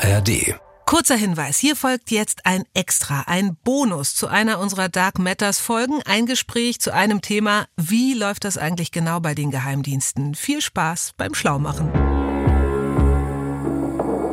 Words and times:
ARD. 0.00 0.54
Kurzer 0.86 1.16
Hinweis, 1.16 1.58
hier 1.58 1.76
folgt 1.76 2.10
jetzt 2.10 2.46
ein 2.46 2.62
Extra, 2.72 3.24
ein 3.26 3.56
Bonus 3.62 4.14
zu 4.14 4.28
einer 4.28 4.58
unserer 4.58 4.88
Dark 4.88 5.18
Matters 5.18 5.58
Folgen, 5.58 6.00
ein 6.06 6.24
Gespräch 6.24 6.80
zu 6.80 6.94
einem 6.94 7.20
Thema, 7.20 7.66
wie 7.76 8.14
läuft 8.14 8.44
das 8.44 8.56
eigentlich 8.56 8.90
genau 8.92 9.20
bei 9.20 9.34
den 9.34 9.50
Geheimdiensten? 9.50 10.34
Viel 10.34 10.62
Spaß 10.62 11.12
beim 11.18 11.34
Schlaumachen. 11.34 11.92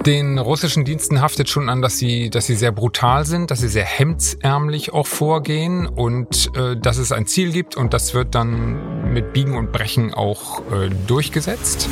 Den 0.06 0.38
russischen 0.38 0.86
Diensten 0.86 1.20
haftet 1.20 1.50
schon 1.50 1.68
an, 1.68 1.82
dass 1.82 1.98
sie, 1.98 2.30
dass 2.30 2.46
sie 2.46 2.56
sehr 2.56 2.72
brutal 2.72 3.26
sind, 3.26 3.50
dass 3.50 3.60
sie 3.60 3.68
sehr 3.68 3.86
hemdsärmlich 3.86 4.94
auch 4.94 5.08
vorgehen 5.08 5.88
und 5.88 6.52
äh, 6.56 6.78
dass 6.78 6.98
es 6.98 7.12
ein 7.12 7.26
Ziel 7.26 7.52
gibt 7.52 7.76
und 7.76 7.94
das 7.94 8.14
wird 8.14 8.36
dann 8.36 9.12
mit 9.12 9.34
Biegen 9.34 9.58
und 9.58 9.72
Brechen 9.72 10.14
auch 10.14 10.60
äh, 10.72 10.90
durchgesetzt. 11.08 11.90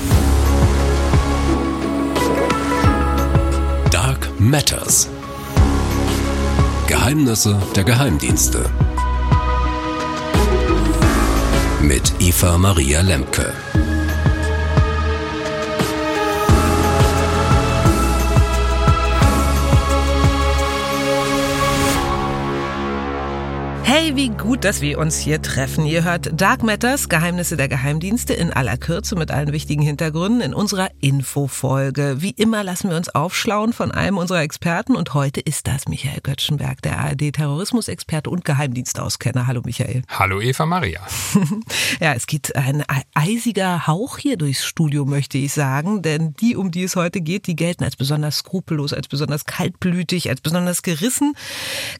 Matters. 4.43 5.07
Geheimnisse 6.88 7.57
der 7.77 7.85
Geheimdienste. 7.85 8.65
Mit 11.81 12.11
Eva 12.20 12.57
Maria 12.57 12.99
Lemke. 12.99 13.53
Hey, 24.13 24.30
wie 24.30 24.30
gut, 24.30 24.63
dass 24.63 24.81
wir 24.81 24.99
uns 24.99 25.17
hier 25.17 25.41
treffen. 25.41 25.88
Ihr 25.88 26.03
hört 26.03 26.40
Dark 26.40 26.62
Matters, 26.62 27.09
Geheimnisse 27.09 27.58
der 27.58 27.67
Geheimdienste 27.67 28.34
in 28.34 28.54
aller 28.54 28.77
Kürze 28.77 29.16
mit 29.16 29.31
allen 29.31 29.52
wichtigen 29.52 29.81
Hintergründen 29.81 30.41
in 30.41 30.54
unserer 30.54 30.90
Infofolge. 30.99 32.18
Wie 32.20 32.30
immer 32.30 32.63
lassen 32.63 32.91
wir 32.91 32.98
uns 32.98 33.09
aufschlauen 33.09 33.73
von 33.73 33.91
einem 33.91 34.20
unserer 34.20 34.41
Experten 34.41 34.96
und 34.96 35.15
heute 35.15 35.40
ist 35.40 35.65
das 35.65 35.87
Michael 35.87 36.20
Göttschenberg, 36.21 36.79
der 36.84 36.99
ARD-Terrorismusexperte 36.99 38.29
und 38.29 38.46
Geheimdienstauskenner. 38.46 39.48
Hallo 39.48 39.62
Michael. 39.65 40.04
Hallo 40.07 40.40
Eva 40.41 40.68
Maria. 40.68 41.02
ja, 41.99 42.13
es 42.13 42.27
geht 42.27 42.55
ein 42.55 42.84
eisiger 43.15 43.87
Hauch 43.87 44.20
hier 44.20 44.37
durchs 44.37 44.63
Studio, 44.63 45.05
möchte 45.05 45.40
ich 45.40 45.54
sagen, 45.54 46.04
denn 46.04 46.35
die, 46.35 46.55
um 46.55 46.70
die 46.70 46.84
es 46.84 46.96
heute 46.96 47.21
geht, 47.21 47.48
die 47.48 47.55
gelten 47.55 47.84
als 47.84 47.96
besonders 47.96 48.37
skrupellos, 48.37 48.93
als 48.93 49.07
besonders 49.07 49.46
kaltblütig, 49.46 50.30
als 50.30 50.41
besonders 50.41 50.84
gerissen. 50.84 51.34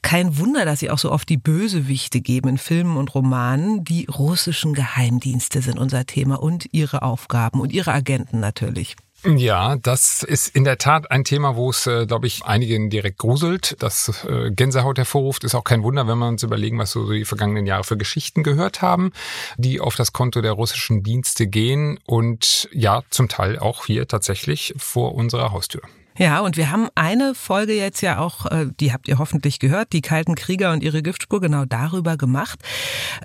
Kein 0.04 0.38
Wunder, 0.38 0.64
dass 0.64 0.80
sie 0.80 0.92
auch 0.92 1.00
so 1.00 1.12
oft 1.12 1.28
die 1.28 1.38
böse 1.38 1.88
Bösewichte 2.04 2.22
geben 2.22 2.50
in 2.50 2.58
Filmen 2.58 2.98
und 2.98 3.16
Romanen. 3.16 3.84
Die 3.84 4.06
russischen 4.06 4.73
Geheimdienste 4.73 5.62
sind 5.62 5.80
unser 5.80 6.06
Thema 6.06 6.42
und 6.42 6.68
ihre 6.72 7.02
Aufgaben 7.02 7.62
und 7.62 7.72
ihre 7.72 7.94
Agenten 7.94 8.40
natürlich. 8.40 8.96
Ja, 9.26 9.78
das 9.78 10.22
ist 10.22 10.54
in 10.54 10.66
der 10.66 10.78
Tat 10.78 11.09
ein 11.09 11.24
Thema, 11.24 11.56
wo 11.56 11.70
es, 11.70 11.88
äh, 11.88 12.06
glaube 12.06 12.28
ich, 12.28 12.44
einigen 12.44 12.90
direkt 12.90 13.20
gruselt. 13.20 13.78
Das 13.80 14.26
äh, 14.26 14.52
Gänsehaut 14.52 14.98
hervorruft, 14.98 15.46
ist 15.46 15.56
auch 15.56 15.64
kein 15.64 15.81
Wunder, 15.81 16.08
wenn 16.08 16.18
wir 16.18 16.28
uns 16.28 16.44
überlegen, 16.44 16.78
was 16.78 16.92
so 16.92 17.09
die 17.09 17.24
vergangenen 17.24 17.66
Jahre 17.66 17.86
für 17.86 17.96
Geschichten 17.96 18.44
gehört 18.44 18.81
haben, 18.81 19.14
die 19.56 19.80
auf 19.80 19.96
das 19.96 20.12
Konto 20.12 20.42
der 20.42 20.52
russischen 20.52 21.04
Dienste 21.04 21.48
gehen 21.48 22.00
und 22.06 22.68
ja, 22.74 23.04
zum 23.12 23.30
Teil 23.30 23.59
auch 23.59 23.86
hier 23.86 24.09
tatsächlich 24.09 24.74
vor 24.78 25.16
unserer 25.16 25.54
Haustür. 25.54 25.84
Ja, 26.17 26.42
und 26.42 26.58
wir 26.58 26.69
haben 26.69 26.89
eine 26.94 27.33
Folge 27.33 27.73
jetzt 27.73 28.02
ja 28.02 28.19
auch, 28.19 28.45
äh, 28.45 28.67
die 28.80 28.94
habt 28.94 29.08
ihr 29.08 29.17
hoffentlich 29.17 29.59
gehört, 29.59 29.94
die 29.94 30.02
Kalten 30.02 30.36
Krieger 30.36 30.72
und 30.72 30.83
ihre 30.83 31.02
Giftspur 31.02 31.42
genau 31.42 31.66
darüber 31.66 32.17
gemacht, 32.17 32.59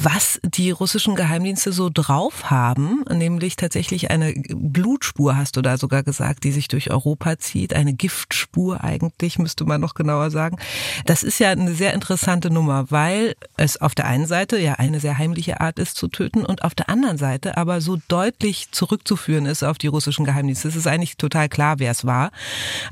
was 0.00 0.40
die 0.42 0.70
russischen 0.70 1.14
Geheimdienste 1.14 1.72
so 1.72 1.90
drauf 1.92 2.50
haben, 2.50 3.04
nämlich 3.12 3.56
tatsächlich 3.56 4.10
eine 4.10 4.32
Blutspur, 4.48 5.36
hast 5.36 5.56
du 5.56 5.62
da 5.62 5.76
sogar 5.76 6.02
gesagt, 6.02 6.44
die 6.44 6.52
sich 6.52 6.68
durch 6.68 6.90
Europa 6.90 7.38
zieht, 7.38 7.74
eine 7.74 7.92
Giftspur 7.92 8.82
eigentlich, 8.82 9.38
müsste 9.38 9.64
man 9.64 9.80
noch 9.80 9.94
genauer 9.94 10.30
sagen. 10.30 10.56
Das 11.04 11.22
ist 11.22 11.38
ja 11.40 11.50
eine 11.50 11.74
sehr 11.74 11.92
interessante 11.92 12.50
Nummer, 12.50 12.90
weil 12.90 13.34
es 13.56 13.80
auf 13.80 13.94
der 13.94 14.06
einen 14.06 14.26
Seite 14.26 14.58
ja 14.58 14.74
eine 14.74 15.00
sehr 15.00 15.18
heimliche 15.18 15.60
Art 15.60 15.78
ist 15.78 15.96
zu 15.96 16.08
töten 16.08 16.44
und 16.44 16.64
auf 16.64 16.74
der 16.74 16.88
anderen 16.88 17.18
Seite 17.18 17.56
aber 17.58 17.82
so 17.82 17.98
deutlich 18.08 18.70
zurückzuführen 18.70 19.44
ist 19.44 19.62
auf 19.62 19.76
die 19.76 19.88
russischen 19.88 20.24
Geheimdienste. 20.24 20.68
Es 20.68 20.76
ist 20.76 20.86
eigentlich 20.86 21.16
total 21.18 21.48
klar, 21.48 21.78
wer 21.78 21.90
es 21.90 22.06
war. 22.06 22.30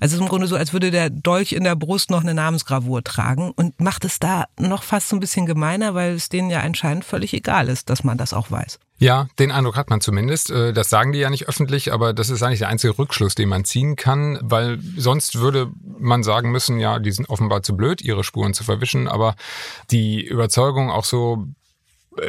Also 0.00 0.12
es 0.12 0.12
ist 0.14 0.20
im 0.20 0.28
Grunde 0.28 0.46
so, 0.46 0.56
als 0.56 0.72
würde 0.72 0.90
der 0.90 1.10
Dolch 1.10 1.52
in 1.52 1.64
der 1.64 1.76
Brust 1.76 2.10
noch 2.10 2.22
eine 2.22 2.34
Namensgravur 2.34 3.02
tragen 3.04 3.52
und 3.56 3.80
macht 3.80 4.04
es 4.04 4.18
da 4.18 4.46
noch 4.58 4.82
fast 4.82 5.08
so 5.08 5.16
ein 5.16 5.20
bisschen 5.20 5.46
gemeiner, 5.46 5.94
weil 5.94 6.14
es 6.14 6.28
denen 6.28 6.50
ja 6.50 6.60
anscheinend 6.60 7.04
völlig 7.04 7.32
egal 7.34 7.68
ist, 7.68 7.90
dass 7.90 8.04
man 8.04 8.18
das 8.18 8.32
auch 8.32 8.50
weiß. 8.50 8.78
Ja, 8.98 9.28
den 9.38 9.52
Eindruck 9.52 9.76
hat 9.76 9.90
man 9.90 10.00
zumindest. 10.00 10.50
Äh, 10.50 10.72
das 10.72 10.88
sagen 10.88 11.12
die 11.12 11.18
ja 11.18 11.28
nicht 11.28 11.48
öffentlich, 11.48 11.92
aber 11.92 12.14
das 12.14 12.30
ist 12.30 12.42
eigentlich 12.42 12.60
der 12.60 12.68
einzige 12.68 12.98
Rückschluss, 12.98 13.34
den 13.34 13.48
man 13.48 13.64
ziehen 13.64 13.94
kann, 13.96 14.38
weil 14.42 14.78
sonst 14.96 15.38
würde 15.38 15.70
man 15.98 16.22
sagen 16.22 16.50
müssen, 16.50 16.78
ja, 16.78 16.98
die 16.98 17.12
sind 17.12 17.28
offenbar 17.28 17.62
zu 17.62 17.76
blöd, 17.76 18.00
ihre 18.00 18.24
Spuren 18.24 18.54
zu 18.54 18.64
verwischen, 18.64 19.06
aber 19.06 19.36
die 19.90 20.24
Überzeugung 20.24 20.90
auch 20.90 21.04
so 21.04 21.46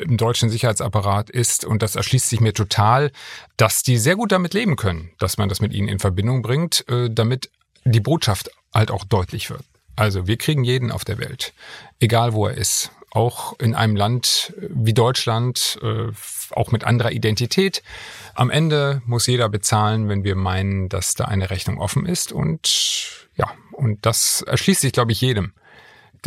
im 0.03 0.17
deutschen 0.17 0.49
Sicherheitsapparat 0.49 1.29
ist, 1.29 1.65
und 1.65 1.81
das 1.81 1.95
erschließt 1.95 2.29
sich 2.29 2.39
mir 2.39 2.53
total, 2.53 3.11
dass 3.57 3.83
die 3.83 3.97
sehr 3.97 4.15
gut 4.15 4.31
damit 4.31 4.53
leben 4.53 4.75
können, 4.75 5.11
dass 5.19 5.37
man 5.37 5.49
das 5.49 5.61
mit 5.61 5.73
ihnen 5.73 5.87
in 5.87 5.99
Verbindung 5.99 6.41
bringt, 6.41 6.87
äh, 6.89 7.09
damit 7.09 7.49
die 7.85 7.99
Botschaft 7.99 8.51
halt 8.73 8.91
auch 8.91 9.05
deutlich 9.05 9.49
wird. 9.49 9.63
Also 9.95 10.27
wir 10.27 10.37
kriegen 10.37 10.63
jeden 10.63 10.91
auf 10.91 11.05
der 11.05 11.17
Welt, 11.17 11.53
egal 11.99 12.33
wo 12.33 12.45
er 12.47 12.55
ist, 12.55 12.91
auch 13.11 13.57
in 13.59 13.73
einem 13.73 13.95
Land 13.95 14.53
wie 14.59 14.93
Deutschland, 14.93 15.79
äh, 15.81 16.11
auch 16.51 16.71
mit 16.71 16.83
anderer 16.83 17.11
Identität. 17.11 17.81
Am 18.35 18.51
Ende 18.51 19.01
muss 19.05 19.25
jeder 19.25 19.49
bezahlen, 19.49 20.07
wenn 20.07 20.23
wir 20.23 20.35
meinen, 20.35 20.87
dass 20.89 21.15
da 21.15 21.25
eine 21.25 21.49
Rechnung 21.49 21.79
offen 21.79 22.05
ist. 22.05 22.31
Und 22.31 23.27
ja, 23.35 23.49
und 23.71 24.05
das 24.05 24.43
erschließt 24.43 24.81
sich, 24.81 24.91
glaube 24.91 25.13
ich, 25.13 25.21
jedem 25.21 25.53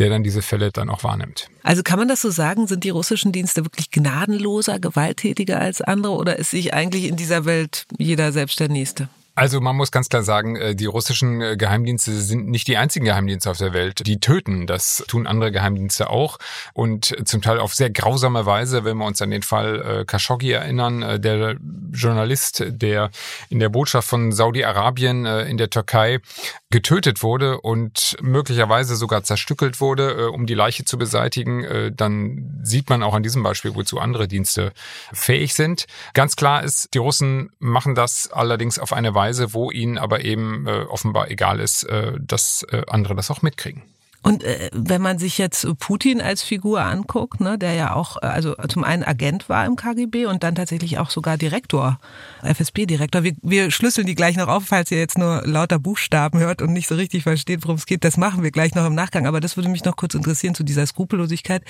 der 0.01 0.09
dann 0.09 0.23
diese 0.23 0.41
Fälle 0.41 0.71
dann 0.71 0.89
auch 0.89 1.03
wahrnimmt. 1.03 1.47
Also 1.61 1.83
kann 1.83 1.99
man 1.99 2.07
das 2.07 2.21
so 2.21 2.31
sagen, 2.31 2.65
sind 2.65 2.83
die 2.83 2.89
russischen 2.89 3.31
Dienste 3.31 3.63
wirklich 3.63 3.91
gnadenloser, 3.91 4.79
gewalttätiger 4.79 5.59
als 5.59 5.79
andere 5.79 6.13
oder 6.13 6.39
ist 6.39 6.49
sich 6.49 6.73
eigentlich 6.73 7.05
in 7.05 7.17
dieser 7.17 7.45
Welt 7.45 7.85
jeder 7.99 8.31
selbst 8.31 8.59
der 8.59 8.67
Nächste? 8.67 9.09
Also 9.33 9.61
man 9.61 9.77
muss 9.77 9.91
ganz 9.91 10.09
klar 10.09 10.23
sagen, 10.23 10.57
äh, 10.57 10.75
die 10.75 10.87
russischen 10.87 11.41
äh, 11.41 11.55
Geheimdienste 11.55 12.11
sind 12.11 12.49
nicht 12.49 12.67
die 12.67 12.75
einzigen 12.75 13.05
Geheimdienste 13.05 13.49
auf 13.49 13.57
der 13.57 13.73
Welt, 13.73 14.05
die 14.05 14.19
töten. 14.19 14.67
Das 14.67 15.03
tun 15.07 15.25
andere 15.25 15.53
Geheimdienste 15.53 16.09
auch 16.09 16.37
und 16.73 17.15
zum 17.25 17.41
Teil 17.41 17.59
auf 17.59 17.73
sehr 17.73 17.89
grausame 17.89 18.45
Weise, 18.45 18.83
wenn 18.83 18.97
wir 18.97 19.05
uns 19.05 19.21
an 19.21 19.31
den 19.31 19.41
Fall 19.41 19.81
äh, 19.81 20.05
Khashoggi 20.05 20.51
erinnern, 20.51 21.21
der 21.21 21.55
Journalist, 21.91 22.63
der 22.67 23.09
in 23.49 23.59
der 23.59 23.69
Botschaft 23.69 24.07
von 24.07 24.31
Saudi-Arabien 24.31 25.25
in 25.25 25.57
der 25.57 25.69
Türkei 25.69 26.19
getötet 26.69 27.23
wurde 27.23 27.59
und 27.61 28.17
möglicherweise 28.21 28.95
sogar 28.95 29.23
zerstückelt 29.23 29.79
wurde, 29.81 30.31
um 30.31 30.45
die 30.45 30.53
Leiche 30.53 30.85
zu 30.85 30.97
beseitigen, 30.97 31.93
dann 31.95 32.59
sieht 32.63 32.89
man 32.89 33.03
auch 33.03 33.13
an 33.13 33.23
diesem 33.23 33.43
Beispiel, 33.43 33.75
wozu 33.75 33.99
andere 33.99 34.27
Dienste 34.27 34.73
fähig 35.13 35.53
sind. 35.53 35.87
Ganz 36.13 36.35
klar 36.35 36.63
ist, 36.63 36.93
die 36.93 36.99
Russen 36.99 37.51
machen 37.59 37.95
das 37.95 38.31
allerdings 38.31 38.79
auf 38.79 38.93
eine 38.93 39.13
Weise, 39.13 39.53
wo 39.53 39.71
ihnen 39.71 39.97
aber 39.97 40.23
eben 40.23 40.67
äh, 40.67 40.85
offenbar 40.89 41.29
egal 41.29 41.59
ist, 41.59 41.83
äh, 41.83 42.13
dass 42.19 42.65
äh, 42.71 42.83
andere 42.87 43.15
das 43.15 43.31
auch 43.31 43.41
mitkriegen. 43.41 43.83
Und 44.23 44.43
äh, 44.43 44.69
wenn 44.73 45.01
man 45.01 45.17
sich 45.17 45.37
jetzt 45.37 45.67
Putin 45.79 46.21
als 46.21 46.43
Figur 46.43 46.81
anguckt, 46.81 47.41
ne, 47.41 47.57
der 47.57 47.73
ja 47.73 47.93
auch 47.95 48.17
äh, 48.21 48.27
also 48.27 48.55
zum 48.67 48.83
einen 48.83 49.03
Agent 49.03 49.49
war 49.49 49.65
im 49.65 49.75
KGB 49.75 50.25
und 50.27 50.43
dann 50.43 50.55
tatsächlich 50.55 50.99
auch 50.99 51.09
sogar 51.09 51.37
Direktor, 51.37 51.99
FSB-Direktor. 52.43 53.23
Wir, 53.23 53.33
wir 53.41 53.71
schlüsseln 53.71 54.05
die 54.05 54.15
gleich 54.15 54.37
noch 54.37 54.47
auf, 54.47 54.65
falls 54.65 54.91
ihr 54.91 54.99
jetzt 54.99 55.17
nur 55.17 55.41
lauter 55.45 55.79
Buchstaben 55.79 56.39
hört 56.39 56.61
und 56.61 56.73
nicht 56.73 56.87
so 56.87 56.95
richtig 56.95 57.23
versteht, 57.23 57.63
worum 57.63 57.77
es 57.77 57.85
geht. 57.85 58.03
Das 58.03 58.17
machen 58.17 58.43
wir 58.43 58.51
gleich 58.51 58.75
noch 58.75 58.85
im 58.85 58.95
Nachgang. 58.95 59.25
Aber 59.25 59.39
das 59.39 59.57
würde 59.57 59.69
mich 59.69 59.85
noch 59.85 59.95
kurz 59.95 60.13
interessieren. 60.13 60.55
Zu 60.55 60.63
dieser 60.63 60.85
Skrupellosigkeit 60.85 61.63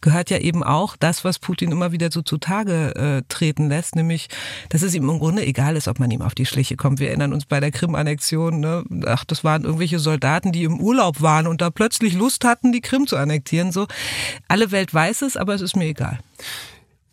gehört 0.00 0.30
ja 0.30 0.38
eben 0.38 0.62
auch 0.62 0.96
das, 0.96 1.24
was 1.24 1.38
Putin 1.38 1.72
immer 1.72 1.92
wieder 1.92 2.10
so 2.10 2.22
zutage 2.22 2.94
äh, 2.94 3.22
treten 3.28 3.68
lässt, 3.68 3.96
nämlich, 3.96 4.28
dass 4.70 4.82
es 4.82 4.94
ihm 4.94 5.08
im 5.08 5.18
Grunde 5.18 5.44
egal 5.44 5.76
ist, 5.76 5.88
ob 5.88 5.98
man 5.98 6.10
ihm 6.10 6.22
auf 6.22 6.34
die 6.34 6.46
Schliche 6.46 6.76
kommt. 6.76 7.00
Wir 7.00 7.08
erinnern 7.08 7.32
uns 7.32 7.44
bei 7.44 7.60
der 7.60 7.70
Krim-Annexion, 7.70 8.60
ne? 8.60 8.84
ach, 9.06 9.24
das 9.24 9.44
waren 9.44 9.64
irgendwelche 9.64 9.98
Soldaten, 9.98 10.52
die 10.52 10.64
im 10.64 10.80
Urlaub 10.80 11.20
waren 11.20 11.46
und 11.46 11.60
da 11.60 11.70
plötzlich 11.70 11.97
plötzlich 11.98 12.18
Lust 12.18 12.44
hatten, 12.44 12.72
die 12.72 12.80
Krim 12.80 13.06
zu 13.06 13.16
annektieren. 13.16 13.72
So, 13.72 13.86
alle 14.46 14.70
Welt 14.70 14.94
weiß 14.94 15.22
es, 15.22 15.36
aber 15.36 15.54
es 15.54 15.60
ist 15.60 15.76
mir 15.76 15.86
egal. 15.86 16.18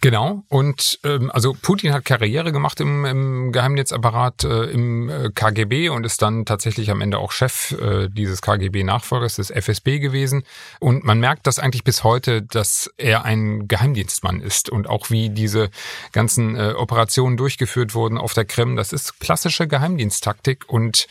Genau. 0.06 0.44
Und 0.50 1.00
ähm, 1.04 1.31
also 1.34 1.56
Putin 1.60 1.92
hat 1.92 2.06
Karriere 2.06 2.52
gemacht 2.52 2.80
im, 2.80 3.06
im 3.06 3.52
Geheimdienstapparat 3.52 4.44
äh, 4.44 4.66
im 4.66 5.10
äh, 5.10 5.31
KGB 5.34 5.90
und 5.90 6.06
ist 6.06 6.22
dann 6.22 6.46
tatsächlich 6.46 6.92
am 6.92 7.02
Ende 7.02 7.18
auch 7.18 7.31
Chef 7.31 7.72
äh, 7.72 8.07
dieses 8.07 8.44
KGB-Nachfolgers 8.44 9.38
des 9.38 9.50
FSB 9.50 9.98
gewesen. 9.98 10.44
Und 10.80 11.06
man 11.06 11.19
merkt 11.19 11.48
das 11.48 11.57
eigentlich 11.57 11.84
bis 11.84 12.04
heute, 12.04 12.44
dass 12.44 12.88
er 12.98 13.25
ein 13.25 13.68
Geheimdienstmann 13.68 14.42
ist 14.42 14.69
und 14.69 14.88
auch 14.88 15.10
wie 15.10 15.31
diese 15.31 15.72
ganzen 16.12 16.56
äh, 16.56 16.74
Operationen 16.78 17.36
durchgeführt 17.36 17.96
wurden 17.96 18.19
auf 18.19 18.36
der 18.36 18.46
Krim. 18.46 18.75
Das 18.75 18.94
ist 18.94 19.19
klassische 19.19 19.68
Geheimdiensttaktik 19.68 20.66
und 20.68 21.07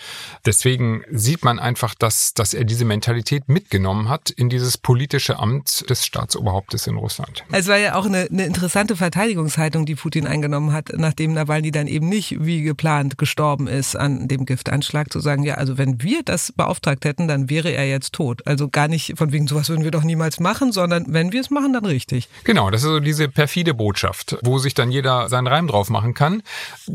deswegen 0.46 1.02
sieht 1.10 1.44
man 1.44 1.58
einfach, 1.58 1.96
dass, 1.96 2.32
dass 2.32 2.54
er 2.54 2.62
diese 2.62 2.84
Mentalität 2.84 3.48
mitgenommen 3.48 4.08
hat 4.08 4.30
in 4.30 4.48
dieses 4.48 4.78
politische 4.78 5.40
Amt 5.40 5.90
des 5.90 6.06
Staatsoberhauptes 6.06 6.86
in 6.86 6.94
Russland. 6.94 7.42
Es 7.50 7.66
war 7.66 7.78
ja 7.78 7.96
auch 7.96 8.06
eine, 8.06 8.28
eine 8.30 8.46
interessante 8.46 8.83
riskante 8.84 8.96
Verteidigungshaltung, 8.96 9.86
die 9.86 9.94
Putin 9.94 10.26
eingenommen 10.26 10.72
hat, 10.72 10.90
nachdem 10.94 11.32
Nawalny 11.32 11.70
dann 11.70 11.86
eben 11.86 12.08
nicht 12.08 12.44
wie 12.44 12.62
geplant 12.62 13.16
gestorben 13.16 13.66
ist 13.66 13.96
an 13.96 14.28
dem 14.28 14.44
Giftanschlag, 14.44 15.10
zu 15.10 15.20
sagen, 15.20 15.42
ja, 15.42 15.54
also 15.54 15.78
wenn 15.78 16.02
wir 16.02 16.22
das 16.22 16.52
beauftragt 16.52 17.06
hätten, 17.06 17.26
dann 17.26 17.48
wäre 17.48 17.70
er 17.70 17.88
jetzt 17.88 18.12
tot. 18.12 18.46
Also 18.46 18.68
gar 18.68 18.88
nicht 18.88 19.14
von 19.16 19.32
wegen, 19.32 19.46
sowas 19.46 19.70
würden 19.70 19.84
wir 19.84 19.90
doch 19.90 20.04
niemals 20.04 20.38
machen, 20.38 20.70
sondern 20.70 21.06
wenn 21.08 21.32
wir 21.32 21.40
es 21.40 21.48
machen, 21.48 21.72
dann 21.72 21.86
richtig. 21.86 22.28
Genau, 22.44 22.70
das 22.70 22.82
ist 22.82 22.88
so 22.88 23.00
diese 23.00 23.28
perfide 23.28 23.72
Botschaft, 23.72 24.36
wo 24.42 24.58
sich 24.58 24.74
dann 24.74 24.90
jeder 24.90 25.30
seinen 25.30 25.46
Reim 25.46 25.66
drauf 25.66 25.88
machen 25.88 26.12
kann. 26.12 26.42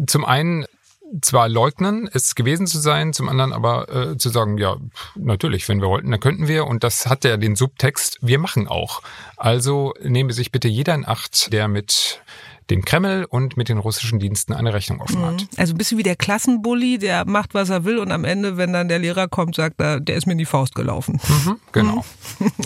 Zum 0.05 0.25
einen 0.25 0.65
zwar 1.21 1.49
leugnen, 1.49 2.09
es 2.13 2.35
gewesen 2.35 2.67
zu 2.67 2.79
sein, 2.79 3.13
zum 3.13 3.29
anderen 3.29 3.53
aber 3.53 3.89
äh, 3.89 4.17
zu 4.17 4.29
sagen, 4.29 4.57
ja, 4.57 4.77
natürlich, 5.15 5.67
wenn 5.67 5.81
wir 5.81 5.87
wollten, 5.87 6.11
dann 6.11 6.19
könnten 6.19 6.47
wir. 6.47 6.67
Und 6.67 6.83
das 6.83 7.05
hat 7.07 7.23
ja 7.23 7.37
den 7.37 7.55
Subtext, 7.55 8.19
wir 8.21 8.39
machen 8.39 8.67
auch. 8.67 9.01
Also 9.37 9.93
nehme 10.01 10.33
sich 10.33 10.51
bitte 10.51 10.67
jeder 10.67 10.93
in 10.95 11.07
Acht, 11.07 11.51
der 11.51 11.67
mit 11.67 12.21
dem 12.69 12.85
Kreml 12.85 13.25
und 13.29 13.57
mit 13.57 13.69
den 13.69 13.77
russischen 13.77 14.19
Diensten 14.19 14.53
eine 14.53 14.73
Rechnung 14.73 15.01
offen 15.01 15.21
hat. 15.21 15.41
Mhm. 15.41 15.47
Also 15.57 15.73
ein 15.73 15.77
bisschen 15.77 15.97
wie 15.97 16.03
der 16.03 16.15
Klassenbully, 16.15 16.97
der 16.97 17.25
macht, 17.25 17.53
was 17.53 17.69
er 17.69 17.85
will 17.85 17.97
und 17.97 18.11
am 18.11 18.23
Ende, 18.23 18.57
wenn 18.57 18.73
dann 18.73 18.87
der 18.87 18.99
Lehrer 18.99 19.27
kommt, 19.27 19.55
sagt 19.55 19.79
er, 19.81 19.99
der 19.99 20.15
ist 20.15 20.27
mir 20.27 20.33
in 20.33 20.37
die 20.37 20.45
Faust 20.45 20.75
gelaufen. 20.75 21.19
Mhm, 21.27 21.59
genau. 21.71 22.05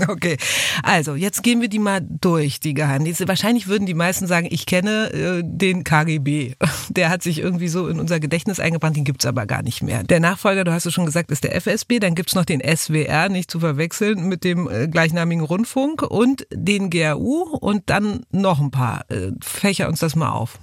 Okay, 0.07 0.37
also 0.83 1.15
jetzt 1.15 1.43
gehen 1.43 1.61
wir 1.61 1.69
die 1.69 1.79
mal 1.79 2.01
durch, 2.01 2.59
die 2.59 2.73
Geheimdienste. 2.73 3.27
Wahrscheinlich 3.27 3.67
würden 3.67 3.85
die 3.85 3.93
meisten 3.93 4.27
sagen, 4.27 4.47
ich 4.49 4.65
kenne 4.65 5.11
äh, 5.13 5.41
den 5.45 5.83
KGB. 5.83 6.55
Der 6.89 7.09
hat 7.09 7.23
sich 7.23 7.39
irgendwie 7.39 7.67
so 7.67 7.87
in 7.87 7.99
unser 7.99 8.19
Gedächtnis 8.19 8.59
eingebrannt, 8.59 8.97
den 8.97 9.03
gibt's 9.03 9.25
aber 9.25 9.45
gar 9.45 9.63
nicht 9.63 9.81
mehr. 9.81 10.03
Der 10.03 10.19
Nachfolger, 10.19 10.63
du 10.63 10.73
hast 10.73 10.85
es 10.85 10.93
schon 10.93 11.05
gesagt, 11.05 11.31
ist 11.31 11.43
der 11.43 11.55
FSB, 11.55 11.99
dann 11.99 12.15
gibt's 12.15 12.35
noch 12.35 12.45
den 12.45 12.61
SWR, 12.61 13.29
nicht 13.29 13.49
zu 13.49 13.59
verwechseln 13.59 14.27
mit 14.27 14.43
dem 14.43 14.69
äh, 14.69 14.87
gleichnamigen 14.87 15.43
Rundfunk 15.43 16.01
und 16.03 16.45
den 16.51 16.89
GRU 16.89 17.57
und 17.59 17.89
dann 17.89 18.25
noch 18.31 18.59
ein 18.59 18.71
paar 18.71 19.09
äh, 19.09 19.31
Fächer 19.41 19.92
uns 19.93 19.99
das 19.99 20.15
mal 20.15 20.31
auf. 20.31 20.57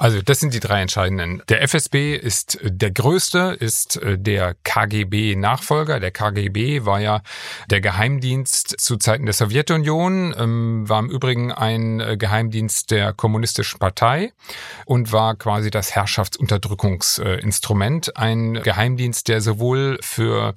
Also 0.00 0.20
das 0.22 0.40
sind 0.40 0.54
die 0.54 0.60
drei 0.60 0.80
entscheidenden. 0.80 1.42
Der 1.50 1.62
FSB 1.62 2.16
ist 2.16 2.58
äh, 2.62 2.70
der 2.72 2.90
größte, 2.90 3.54
ist 3.60 3.96
äh, 3.96 4.18
der 4.18 4.54
KGB-Nachfolger. 4.64 6.00
Der 6.00 6.10
KGB 6.10 6.86
war 6.86 7.00
ja 7.00 7.20
der 7.68 7.82
Geheimdienst 7.82 8.80
zu 8.80 8.96
Zeiten 8.96 9.26
der 9.26 9.34
Sowjetunion, 9.34 10.34
ähm, 10.38 10.88
war 10.88 11.00
im 11.00 11.10
Übrigen 11.10 11.52
ein 11.52 12.00
äh, 12.00 12.16
Geheimdienst 12.16 12.90
der 12.90 13.12
Kommunistischen 13.12 13.78
Partei 13.78 14.32
und 14.86 15.12
war 15.12 15.36
quasi 15.36 15.70
das 15.70 15.94
Herrschaftsunterdrückungsinstrument. 15.94 18.16
Ein 18.16 18.54
Geheimdienst, 18.54 19.28
der 19.28 19.42
sowohl 19.42 19.98
für 20.00 20.54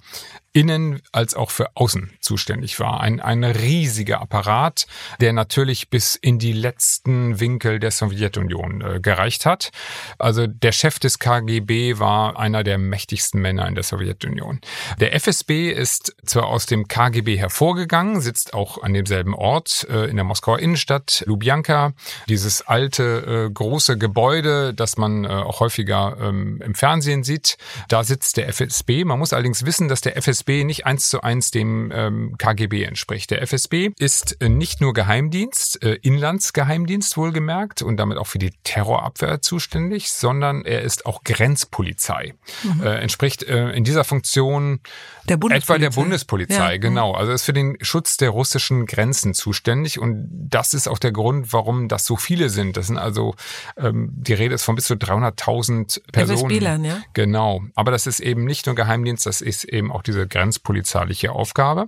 innen 0.53 1.01
als 1.11 1.33
auch 1.33 1.49
für 1.49 1.75
außen 1.75 2.11
zuständig 2.21 2.79
war. 2.79 3.01
Ein, 3.01 3.19
ein 3.19 3.43
riesiger 3.43 4.21
Apparat, 4.21 4.85
der 5.19 5.33
natürlich 5.33 5.89
bis 5.89 6.15
in 6.15 6.37
die 6.37 6.53
letzten 6.53 7.39
Winkel 7.39 7.79
der 7.79 7.89
Sowjetunion 7.89 8.81
äh, 8.81 8.99
gereicht 8.99 9.47
hat. 9.47 9.71
Also 10.19 10.45
der 10.45 10.71
Chef 10.71 10.99
des 10.99 11.17
KGB 11.17 11.97
war 11.97 12.37
einer 12.37 12.63
der 12.63 12.77
mächtigsten 12.77 13.41
Männer 13.41 13.67
in 13.67 13.73
der 13.73 13.83
Sowjetunion. 13.83 14.61
Der 14.99 15.15
FSB 15.15 15.71
ist 15.71 16.15
zwar 16.23 16.45
aus 16.45 16.67
dem 16.67 16.87
KGB 16.87 17.35
hervorgegangen, 17.37 18.21
sitzt 18.21 18.53
auch 18.53 18.81
an 18.83 18.93
demselben 18.93 19.33
Ort 19.33 19.87
äh, 19.89 20.05
in 20.05 20.17
der 20.17 20.23
Moskauer 20.23 20.59
Innenstadt, 20.59 21.23
Lubjanka. 21.25 21.93
Dieses 22.29 22.61
alte, 22.61 23.47
äh, 23.47 23.51
große 23.51 23.97
Gebäude, 23.97 24.75
das 24.75 24.97
man 24.97 25.25
äh, 25.25 25.29
auch 25.29 25.61
häufiger 25.61 26.15
ähm, 26.21 26.61
im 26.63 26.75
Fernsehen 26.75 27.23
sieht, 27.23 27.57
da 27.87 28.03
sitzt 28.03 28.37
der 28.37 28.49
FSB. 28.49 29.03
Man 29.03 29.17
muss 29.17 29.33
allerdings 29.33 29.65
wissen, 29.65 29.87
dass 29.87 30.01
der 30.01 30.15
FSB 30.15 30.42
FSB 30.43 30.63
nicht 30.63 30.85
eins 30.85 31.09
zu 31.09 31.21
eins 31.21 31.51
dem 31.51 31.91
ähm, 31.93 32.35
KGB 32.37 32.83
entspricht. 32.83 33.31
Der 33.31 33.41
FSB 33.41 33.91
ist 33.97 34.41
äh, 34.41 34.49
nicht 34.49 34.81
nur 34.81 34.93
Geheimdienst, 34.93 35.81
äh, 35.83 35.95
Inlandsgeheimdienst 36.01 37.17
wohlgemerkt 37.17 37.81
und 37.81 37.97
damit 37.97 38.17
auch 38.17 38.27
für 38.27 38.39
die 38.39 38.51
Terrorabwehr 38.63 39.41
zuständig, 39.41 40.11
sondern 40.11 40.65
er 40.65 40.81
ist 40.81 41.05
auch 41.05 41.23
Grenzpolizei. 41.23 42.33
Mhm. 42.63 42.83
Äh, 42.83 42.95
entspricht 42.99 43.43
äh, 43.43 43.71
in 43.71 43.83
dieser 43.83 44.03
Funktion 44.03 44.81
der 45.29 45.37
etwa 45.51 45.77
der 45.77 45.91
Bundespolizei, 45.91 46.73
ja. 46.73 46.77
genau. 46.77 47.13
Also 47.13 47.31
ist 47.31 47.43
für 47.43 47.53
den 47.53 47.77
Schutz 47.81 48.17
der 48.17 48.29
russischen 48.29 48.85
Grenzen 48.85 49.33
zuständig 49.33 49.99
und 49.99 50.27
das 50.29 50.73
ist 50.73 50.87
auch 50.89 50.99
der 50.99 51.13
Grund, 51.13 51.53
warum 51.53 51.87
das 51.87 52.05
so 52.05 52.17
viele 52.17 52.49
sind. 52.49 52.75
Das 52.75 52.87
sind 52.87 52.97
also, 52.97 53.35
ähm, 53.77 54.09
die 54.13 54.33
Rede 54.33 54.55
ist 54.55 54.63
von 54.63 54.75
bis 54.75 54.85
zu 54.85 54.95
300.000 54.95 56.01
Personen. 56.11 56.51
FSB-Lern, 56.51 56.83
ja? 56.83 57.01
Genau. 57.13 57.61
Aber 57.75 57.91
das 57.91 58.05
ist 58.05 58.19
eben 58.19 58.43
nicht 58.43 58.65
nur 58.65 58.75
Geheimdienst, 58.75 59.25
das 59.25 59.39
ist 59.39 59.63
eben 59.63 59.91
auch 59.91 60.01
diese 60.01 60.27
grenzpolizeiliche 60.33 61.31
Aufgabe. 61.31 61.85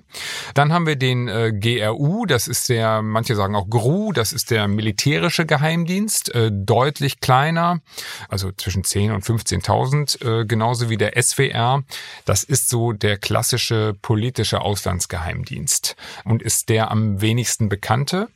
Dann 0.53 0.71
haben 0.71 0.85
wir 0.85 0.95
den 0.95 1.27
äh, 1.27 1.51
GRU, 1.51 2.27
das 2.27 2.47
ist 2.47 2.69
der, 2.69 3.01
manche 3.01 3.35
sagen 3.35 3.55
auch 3.55 3.67
GRU, 3.69 4.13
das 4.13 4.33
ist 4.33 4.51
der 4.51 4.67
militärische 4.67 5.47
Geheimdienst, 5.47 6.33
äh, 6.33 6.51
deutlich 6.53 7.19
kleiner, 7.19 7.81
also 8.29 8.51
zwischen 8.51 8.83
10 8.83 9.11
und 9.11 9.25
15.000, 9.25 10.41
äh, 10.41 10.45
genauso 10.45 10.89
wie 10.89 10.97
der 10.97 11.21
SWR. 11.21 11.83
Das 12.25 12.43
ist 12.43 12.69
so 12.69 12.91
der 12.93 13.17
klassische 13.17 13.95
politische 13.99 14.61
Auslandsgeheimdienst 14.61 15.95
und 16.23 16.43
ist 16.43 16.69
der 16.69 16.91
am 16.91 17.21
wenigsten 17.21 17.67
bekannte 17.67 18.27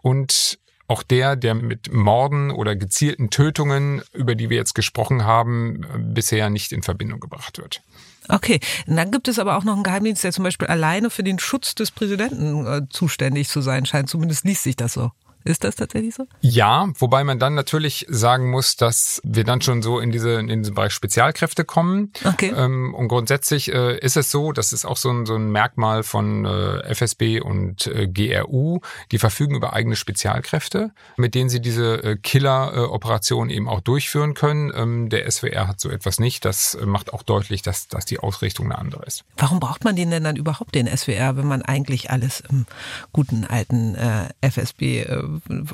und 0.00 0.58
auch 0.88 1.02
der, 1.02 1.36
der 1.36 1.54
mit 1.54 1.92
Morden 1.92 2.50
oder 2.50 2.74
gezielten 2.74 3.28
Tötungen, 3.30 4.02
über 4.12 4.34
die 4.34 4.48
wir 4.48 4.56
jetzt 4.56 4.74
gesprochen 4.74 5.24
haben, 5.24 5.86
bisher 6.14 6.50
nicht 6.50 6.72
in 6.72 6.82
Verbindung 6.82 7.20
gebracht 7.20 7.58
wird. 7.58 7.82
Okay, 8.30 8.60
und 8.86 8.96
dann 8.96 9.10
gibt 9.10 9.28
es 9.28 9.38
aber 9.38 9.56
auch 9.56 9.64
noch 9.64 9.74
einen 9.74 9.82
Geheimdienst, 9.82 10.24
der 10.24 10.32
zum 10.32 10.44
Beispiel 10.44 10.68
alleine 10.68 11.10
für 11.10 11.22
den 11.22 11.38
Schutz 11.38 11.74
des 11.74 11.90
Präsidenten 11.90 12.66
äh, 12.66 12.82
zuständig 12.88 13.48
zu 13.48 13.60
sein 13.60 13.86
scheint. 13.86 14.08
Zumindest 14.08 14.44
liest 14.44 14.62
sich 14.62 14.76
das 14.76 14.92
so. 14.92 15.10
Ist 15.44 15.64
das 15.64 15.76
tatsächlich 15.76 16.14
so? 16.14 16.26
Ja, 16.40 16.88
wobei 16.98 17.24
man 17.24 17.38
dann 17.38 17.54
natürlich 17.54 18.06
sagen 18.08 18.50
muss, 18.50 18.76
dass 18.76 19.20
wir 19.24 19.44
dann 19.44 19.62
schon 19.62 19.82
so 19.82 19.98
in 19.98 20.10
diese 20.10 20.32
in 20.32 20.48
diesen 20.48 20.74
Bereich 20.74 20.92
Spezialkräfte 20.92 21.64
kommen. 21.64 22.12
Okay. 22.24 22.52
Ähm, 22.54 22.94
und 22.94 23.08
grundsätzlich 23.08 23.72
äh, 23.72 23.98
ist 23.98 24.16
es 24.16 24.30
so, 24.30 24.52
das 24.52 24.72
ist 24.72 24.84
auch 24.84 24.96
so 24.96 25.10
ein, 25.10 25.26
so 25.26 25.34
ein 25.34 25.50
Merkmal 25.50 26.02
von 26.02 26.44
äh, 26.44 26.82
FSB 26.94 27.40
und 27.40 27.86
äh, 27.86 28.06
GRU, 28.06 28.80
die 29.12 29.18
verfügen 29.18 29.54
über 29.54 29.72
eigene 29.72 29.96
Spezialkräfte, 29.96 30.90
mit 31.16 31.34
denen 31.34 31.48
sie 31.48 31.60
diese 31.60 32.02
äh, 32.02 32.16
Killer-Operation 32.16 33.50
eben 33.50 33.68
auch 33.68 33.80
durchführen 33.80 34.34
können. 34.34 34.72
Ähm, 34.74 35.08
der 35.08 35.30
SWR 35.30 35.68
hat 35.68 35.80
so 35.80 35.88
etwas 35.90 36.20
nicht. 36.20 36.44
Das 36.44 36.74
äh, 36.74 36.84
macht 36.86 37.12
auch 37.12 37.22
deutlich, 37.22 37.62
dass, 37.62 37.88
dass 37.88 38.04
die 38.04 38.18
Ausrichtung 38.18 38.66
eine 38.66 38.78
andere 38.78 39.04
ist. 39.06 39.24
Warum 39.36 39.60
braucht 39.60 39.84
man 39.84 39.96
den 39.96 40.10
denn 40.10 40.24
dann 40.24 40.36
überhaupt, 40.36 40.74
den 40.74 40.86
SWR, 40.86 41.36
wenn 41.36 41.46
man 41.46 41.62
eigentlich 41.62 42.10
alles 42.10 42.40
im 42.40 42.66
guten 43.12 43.44
alten 43.44 43.94
äh, 43.94 44.28
FSB 44.40 45.02
äh, 45.02 45.22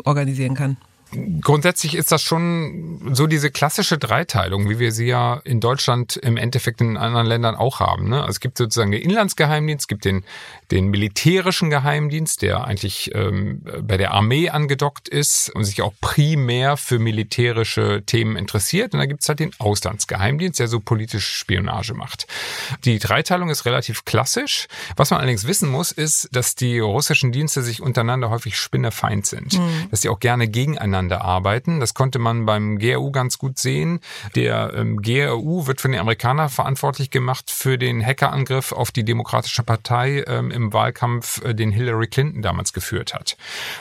organisieren 0.04 0.54
kann. 0.54 0.76
Grundsätzlich 1.40 1.94
ist 1.94 2.12
das 2.12 2.22
schon 2.22 3.10
so 3.12 3.26
diese 3.26 3.50
klassische 3.50 3.98
Dreiteilung, 3.98 4.68
wie 4.68 4.78
wir 4.78 4.92
sie 4.92 5.06
ja 5.06 5.40
in 5.44 5.60
Deutschland 5.60 6.16
im 6.16 6.36
Endeffekt 6.36 6.80
in 6.80 6.96
anderen 6.96 7.26
Ländern 7.26 7.54
auch 7.54 7.80
haben. 7.80 8.08
Ne? 8.08 8.20
Also 8.20 8.30
es 8.30 8.40
gibt 8.40 8.58
sozusagen 8.58 8.90
den 8.90 9.02
Inlandsgeheimdienst, 9.02 9.85
es 9.85 9.88
gibt 9.88 10.04
den, 10.04 10.25
den 10.70 10.88
militärischen 10.88 11.70
Geheimdienst, 11.70 12.42
der 12.42 12.64
eigentlich 12.64 13.14
ähm, 13.14 13.62
bei 13.82 13.96
der 13.96 14.12
Armee 14.12 14.50
angedockt 14.50 15.08
ist 15.08 15.50
und 15.50 15.64
sich 15.64 15.82
auch 15.82 15.92
primär 16.00 16.76
für 16.76 16.99
militärische 16.99 18.02
Themen 18.04 18.37
interessiert. 18.37 18.92
Und 18.92 19.00
dann 19.00 19.08
gibt 19.08 19.23
es 19.23 19.28
halt 19.28 19.40
den 19.40 19.52
Auslandsgeheimdienst, 19.58 20.61
der 20.61 20.68
so 20.68 20.80
politische 20.80 21.32
Spionage 21.32 21.94
macht. 21.94 22.26
Die 22.85 22.99
Dreiteilung 22.99 23.50
ist 23.50 23.64
relativ 23.64 24.04
klassisch. 24.04 24.66
Was 24.96 25.11
man 25.11 25.20
allerdings 25.20 25.46
wissen 25.46 25.70
muss, 25.70 25.92
ist, 25.92 26.28
dass 26.32 26.54
die 26.54 26.78
russischen 26.78 27.32
Dienste 27.32 27.62
sich 27.62 27.80
untereinander 27.80 28.30
häufig 28.30 28.56
spinnefeind 28.56 29.26
sind. 29.26 29.54
Mhm. 29.54 29.87
Dass 29.90 30.02
sie 30.02 30.08
auch 30.08 30.20
gerne 30.20 30.49
gegeneinander 30.49 31.05
miteinander 31.06 31.25
arbeiten. 31.25 31.80
Das 31.80 31.94
konnte 31.94 32.18
man 32.18 32.46
beim 32.46 32.78
GRU 32.78 33.10
ganz 33.10 33.38
gut 33.38 33.58
sehen. 33.58 34.00
Der 34.34 34.72
ähm, 34.75 35.00
GRU 35.00 35.66
wird 35.66 35.80
von 35.80 35.92
den 35.92 36.00
Amerikanern 36.00 36.48
verantwortlich 36.48 37.10
gemacht 37.10 37.50
für 37.50 37.78
den 37.78 38.04
Hackerangriff 38.04 38.72
auf 38.72 38.90
die 38.90 39.04
Demokratische 39.04 39.62
Partei 39.62 40.25
ähm, 40.26 40.50
im 40.50 40.72
Wahlkampf, 40.72 41.42
äh, 41.44 41.54
den 41.54 41.70
Hillary 41.70 42.08
Clinton 42.08 42.42
damals 42.42 42.72
geführt 42.72 43.14
hat. 43.14 43.36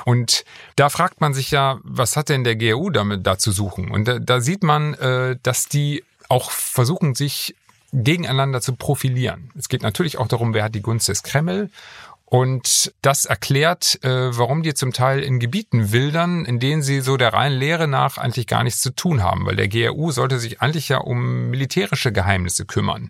Und 0.05 0.46
da 0.75 0.89
fragt 0.89 1.22
man 1.22 1.34
sich 1.34 1.51
ja, 1.51 1.79
was 1.84 2.15
hat 2.15 2.29
denn 2.29 2.44
der 2.44 2.55
GRU 2.55 2.89
damit 2.89 3.25
da 3.25 3.38
zu 3.38 3.51
suchen? 3.51 3.91
Und 3.91 4.08
da, 4.08 4.20
da 4.20 4.39
sieht 4.41 4.63
man, 4.63 4.94
äh, 4.96 5.38
dass 5.41 5.67
die 5.67 6.03
auch 6.29 6.51
versuchen, 6.51 7.15
sich 7.15 7.55
gegeneinander 7.94 8.60
zu 8.62 8.75
profilieren. 8.75 9.51
Es 9.58 9.70
geht 9.70 9.82
natürlich 9.82 10.17
auch 10.17 10.27
darum, 10.27 10.53
wer 10.53 10.63
hat 10.63 10.75
die 10.75 10.82
Gunst 10.82 11.08
des 11.08 11.24
Kreml 11.24 11.70
und 12.36 12.92
das 13.01 13.24
erklärt, 13.24 14.04
äh, 14.04 14.10
warum 14.38 14.62
die 14.62 14.74
zum 14.74 14.92
Teil 14.92 15.22
in 15.22 15.39
Gebieten 15.39 15.94
wildern, 15.94 16.44
in 16.44 16.60
denen 16.60 16.82
sie 16.82 17.00
so 17.00 17.15
der 17.15 17.32
reinen 17.32 17.58
Lehre 17.58 17.88
nach 17.88 18.18
eigentlich 18.18 18.46
gar 18.46 18.65
nichts 18.65 18.82
zu 18.82 18.94
tun 18.94 19.24
haben, 19.24 19.46
weil 19.46 19.56
der 19.56 19.70
GRU 19.70 20.12
sollte 20.12 20.38
sich 20.38 20.62
eigentlich 20.62 20.89
ja 20.89 20.98
um 20.98 21.50
militärische 21.50 22.12
Geheimnisse 22.12 22.65
kümmern, 22.65 23.10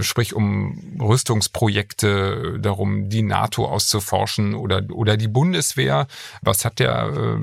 sprich 0.00 0.34
um 0.34 0.98
Rüstungsprojekte, 1.00 2.58
darum 2.58 3.08
die 3.08 3.22
NATO 3.22 3.64
auszuforschen 3.64 4.54
oder 4.54 4.82
oder 4.90 5.16
die 5.16 5.28
Bundeswehr. 5.28 6.08
Was 6.42 6.64
hat 6.64 6.80
der 6.80 7.12
äh, 7.14 7.38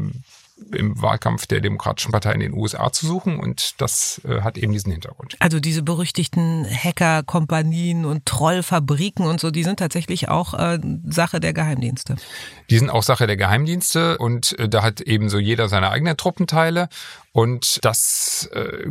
im 0.74 1.02
Wahlkampf 1.02 1.48
der 1.48 1.62
Demokratischen 1.62 2.12
Partei 2.12 2.34
in 2.34 2.40
den 2.40 2.54
USA 2.54 2.92
zu 2.92 3.06
suchen 3.06 3.40
und 3.40 3.82
das 3.82 4.22
äh, 4.26 4.42
hat 4.42 4.58
eben 4.58 4.74
diesen 4.74 4.92
Hintergrund. 4.92 5.36
Also 5.40 5.60
diese 5.60 5.84
berüchtigten 5.84 6.66
Hacker-Kompanien 6.66 8.06
und 8.06 8.26
Trollfabriken 8.26 9.26
und 9.26 9.40
so, 9.40 9.52
die 9.52 9.64
sind 9.64 9.80
tatsächlich 9.80 10.30
auch 10.30 10.54
äh, 10.54 10.80
Sache 11.06 11.40
der 11.40 11.54
Geheimdienste. 11.54 12.16
Die 12.70 12.78
sind 12.78 12.90
auch 12.90 13.04
Sache 13.04 13.28
der 13.28 13.38
Geheimdienste 13.38 14.18
und 14.18 14.58
äh, 14.60 14.70
da 14.70 14.84
hat 14.84 15.02
eben 15.02 15.30
so 15.30 15.40
jeder 15.40 15.70
seine 15.70 15.92
eigenen 15.92 16.18
Truppenteile 16.18 16.90
und 17.32 17.80
das 17.84 18.50
äh, 18.54 18.90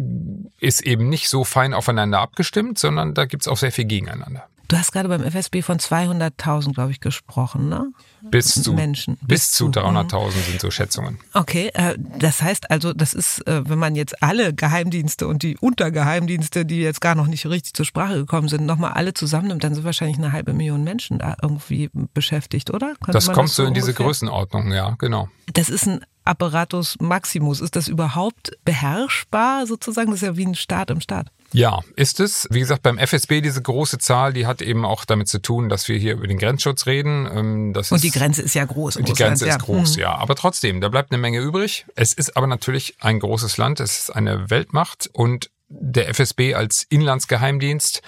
ist 0.59 0.83
eben 0.83 1.09
nicht 1.09 1.29
so 1.29 1.45
fein 1.45 1.75
aufeinander 1.75 2.21
abgestimmt, 2.21 2.79
sondern 2.79 3.15
da 3.15 3.25
gibt's 3.27 3.49
auch 3.49 3.57
sehr 3.57 3.73
viel 3.73 3.85
gegeneinander. 3.85 4.47
Du 4.71 4.79
hast 4.79 4.93
gerade 4.93 5.09
beim 5.09 5.25
FSB 5.25 5.63
von 5.63 5.79
200.000, 5.79 6.75
glaube 6.75 6.93
ich, 6.93 7.01
gesprochen, 7.01 7.69
ne? 7.69 7.91
Bis 8.23 8.55
zu 8.63 8.73
Menschen. 8.73 9.19
Bis, 9.21 9.51
zu 9.51 9.67
mhm. 9.67 9.73
300.000 9.73 10.31
sind 10.31 10.61
so 10.61 10.71
Schätzungen. 10.71 11.19
Okay, 11.35 11.73
äh, 11.75 11.97
das 11.99 12.41
heißt 12.41 12.71
also, 12.71 12.93
das 12.93 13.13
ist, 13.13 13.45
äh, 13.49 13.69
wenn 13.69 13.81
man 13.81 13.97
jetzt 13.97 14.23
alle 14.23 14.55
Geheimdienste 14.55 15.27
und 15.27 15.43
die 15.43 15.59
Untergeheimdienste, 15.59 16.65
die 16.65 16.83
jetzt 16.83 17.01
gar 17.01 17.17
noch 17.17 17.27
nicht 17.27 17.47
richtig 17.47 17.75
zur 17.75 17.85
Sprache 17.85 18.15
gekommen 18.15 18.47
sind, 18.47 18.65
nochmal 18.65 18.93
alle 18.93 19.13
zusammennimmt, 19.13 19.65
dann 19.65 19.75
sind 19.75 19.83
wahrscheinlich 19.83 20.19
eine 20.19 20.31
halbe 20.31 20.53
Million 20.53 20.85
Menschen 20.85 21.19
da 21.19 21.35
irgendwie 21.43 21.91
beschäftigt, 22.15 22.71
oder? 22.71 22.95
Könnte 23.01 23.13
Das 23.13 23.33
kommt 23.33 23.49
so 23.49 23.65
in 23.65 23.75
diese 23.75 23.87
ungefähr- 23.89 24.07
Größenordnung, 24.07 24.71
ja, 24.71 24.95
genau. 25.01 25.29
Das 25.53 25.69
ist 25.69 25.89
ein 25.89 26.05
Apparatus 26.31 26.97
Maximus. 27.01 27.61
Ist 27.61 27.77
das 27.77 27.89
überhaupt 27.89 28.53
beherrschbar 28.65 29.67
sozusagen? 29.67 30.11
Das 30.11 30.23
ist 30.23 30.27
ja 30.27 30.37
wie 30.37 30.47
ein 30.47 30.55
Staat 30.55 30.91
im 30.91 31.01
Staat. 31.01 31.27
Ja, 31.53 31.81
ist 31.97 32.21
es. 32.21 32.47
Wie 32.53 32.61
gesagt, 32.61 32.83
beim 32.85 32.97
FSB 32.97 33.41
diese 33.41 33.61
große 33.61 33.99
Zahl, 33.99 34.33
die 34.33 34.47
hat 34.47 34.63
eben 34.63 34.85
auch 34.85 35.05
damit 35.05 35.27
zu 35.29 35.41
tun, 35.43 35.69
dass 35.69 35.89
wir 35.89 35.99
hier 35.99 36.13
über 36.13 36.29
den 36.29 36.39
Grenzschutz 36.39 36.87
reden. 36.87 37.29
Ähm, 37.35 37.73
Das 37.73 37.91
Und 37.91 38.05
die 38.05 38.11
Grenze 38.13 38.43
ist 38.43 38.55
ja 38.55 38.65
groß. 38.65 38.95
in 38.97 39.05
Die 39.05 39.13
Grenze 39.15 39.47
ist 39.47 39.53
ja. 39.55 39.59
groß, 39.59 39.97
Mhm. 39.97 40.03
ja. 40.03 40.15
Aber 40.15 40.37
trotzdem, 40.37 40.81
da 40.81 40.89
bleibt 40.89 41.11
eine 41.11 41.21
Menge 41.21 41.41
übrig. 41.41 41.87
Es 41.97 42.13
ist 42.13 42.37
aber 42.37 42.47
natürlich 42.47 42.95
ein 43.01 43.19
großes 43.19 43.57
Land, 43.57 43.81
es 43.81 43.99
ist 43.99 44.11
eine 44.15 44.49
Weltmacht 44.51 45.11
und 45.13 45.51
der 45.69 46.09
FSB 46.09 46.55
als 46.55 46.85
Inlandsgeheimdienst. 46.89 48.03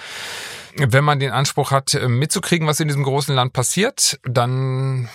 Wenn 0.76 1.04
man 1.04 1.18
den 1.18 1.32
Anspruch 1.32 1.70
hat, 1.72 1.94
äh, 1.94 2.08
mitzukriegen, 2.08 2.66
was 2.68 2.78
in 2.80 2.88
diesem 2.88 3.02
großen 3.02 3.34
Land 3.34 3.52
passiert, 3.52 4.20
dann 4.24 5.08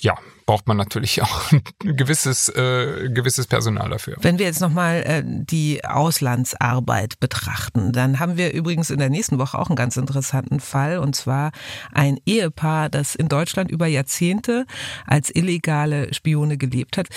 ja, 0.00 0.16
braucht 0.46 0.68
man 0.68 0.76
natürlich 0.76 1.22
auch 1.22 1.52
ein 1.52 1.62
gewisses, 1.80 2.48
äh, 2.48 3.10
gewisses 3.10 3.46
Personal 3.46 3.90
dafür. 3.90 4.16
Wenn 4.20 4.38
wir 4.38 4.46
jetzt 4.46 4.60
nochmal 4.60 5.02
äh, 5.02 5.22
die 5.24 5.84
Auslandsarbeit 5.84 7.20
betrachten, 7.20 7.92
dann 7.92 8.20
haben 8.20 8.36
wir 8.36 8.52
übrigens 8.52 8.90
in 8.90 8.98
der 8.98 9.10
nächsten 9.10 9.38
Woche 9.38 9.58
auch 9.58 9.68
einen 9.68 9.76
ganz 9.76 9.96
interessanten 9.96 10.60
Fall, 10.60 10.98
und 10.98 11.14
zwar 11.16 11.52
ein 11.92 12.18
Ehepaar, 12.26 12.88
das 12.88 13.14
in 13.14 13.28
Deutschland 13.28 13.70
über 13.70 13.86
Jahrzehnte 13.86 14.66
als 15.06 15.34
illegale 15.34 16.12
Spione 16.14 16.56
gelebt 16.56 16.96
hat. 16.96 17.08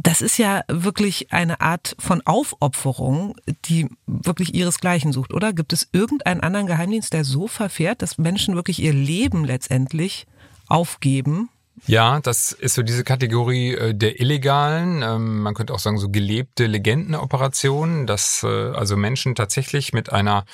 Das 0.00 0.22
ist 0.22 0.38
ja 0.38 0.62
wirklich 0.68 1.32
eine 1.32 1.60
Art 1.60 1.96
von 1.98 2.22
Aufopferung, 2.24 3.34
die 3.64 3.88
wirklich 4.06 4.54
ihresgleichen 4.54 5.12
sucht, 5.12 5.32
oder? 5.32 5.52
Gibt 5.52 5.72
es 5.72 5.88
irgendeinen 5.92 6.40
anderen 6.40 6.68
Geheimdienst, 6.68 7.12
der 7.12 7.24
so 7.24 7.48
verfährt, 7.48 8.00
dass 8.00 8.16
Menschen 8.16 8.54
wirklich 8.54 8.80
ihr 8.80 8.92
Leben 8.92 9.44
letztendlich 9.44 10.26
aufgeben, 10.68 11.48
Ja, 11.86 12.20
das 12.20 12.52
ist 12.52 12.74
so 12.74 12.82
diese 12.82 13.04
Kategorie 13.04 13.74
äh, 13.74 13.94
der 13.94 14.20
illegalen, 14.20 15.02
ähm, 15.02 15.42
man 15.42 15.54
könnte 15.54 15.74
auch 15.74 15.78
sagen 15.78 15.98
so 15.98 16.08
gelebte 16.08 16.66
Legendenoperationen, 16.66 18.06
dass 18.06 18.42
äh, 18.42 18.46
also 18.46 18.96
Menschen 18.96 19.34
tatsächlich 19.34 19.92
mit 19.92 20.12
einer 20.12 20.44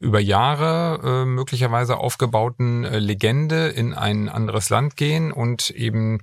über 0.00 0.20
Jahre 0.20 1.00
äh, 1.02 1.24
möglicherweise 1.24 1.96
aufgebauten 1.98 2.84
äh, 2.84 2.98
Legende 2.98 3.68
in 3.68 3.94
ein 3.94 4.28
anderes 4.28 4.70
Land 4.70 4.96
gehen 4.96 5.32
und 5.32 5.70
eben 5.70 6.20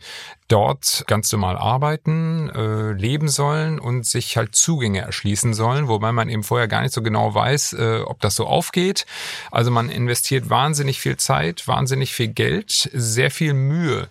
dort 0.48 1.06
ganz 1.08 1.32
normal 1.32 1.58
arbeiten, 1.58 2.50
äh, 2.50 2.92
leben 2.92 3.30
sollen 3.30 3.80
und 3.80 4.06
sich 4.06 4.38
halt 4.38 4.56
Zugänge 4.56 5.02
erschließen 5.02 5.54
sollen, 5.54 5.88
wobei 5.88 6.12
man 6.12 6.30
eben 6.30 6.44
vorher 6.44 6.68
gar 6.68 6.82
nicht 6.82 6.94
so 6.94 7.02
genau 7.02 7.34
weiß, 7.34 7.74
äh, 7.74 8.02
ob 8.06 8.20
das 8.22 8.36
so 8.36 8.46
aufgeht. 8.46 9.06
Also 9.50 9.72
man 9.72 9.90
investiert 9.90 10.50
wahnsinnig 10.50 11.00
viel 11.00 11.18
Zeit, 11.18 11.68
wahnsinnig 11.68 12.14
viel 12.14 12.28
Geld, 12.28 12.90
sehr 12.94 13.32
viel 13.32 13.54
Mühe 13.54 14.10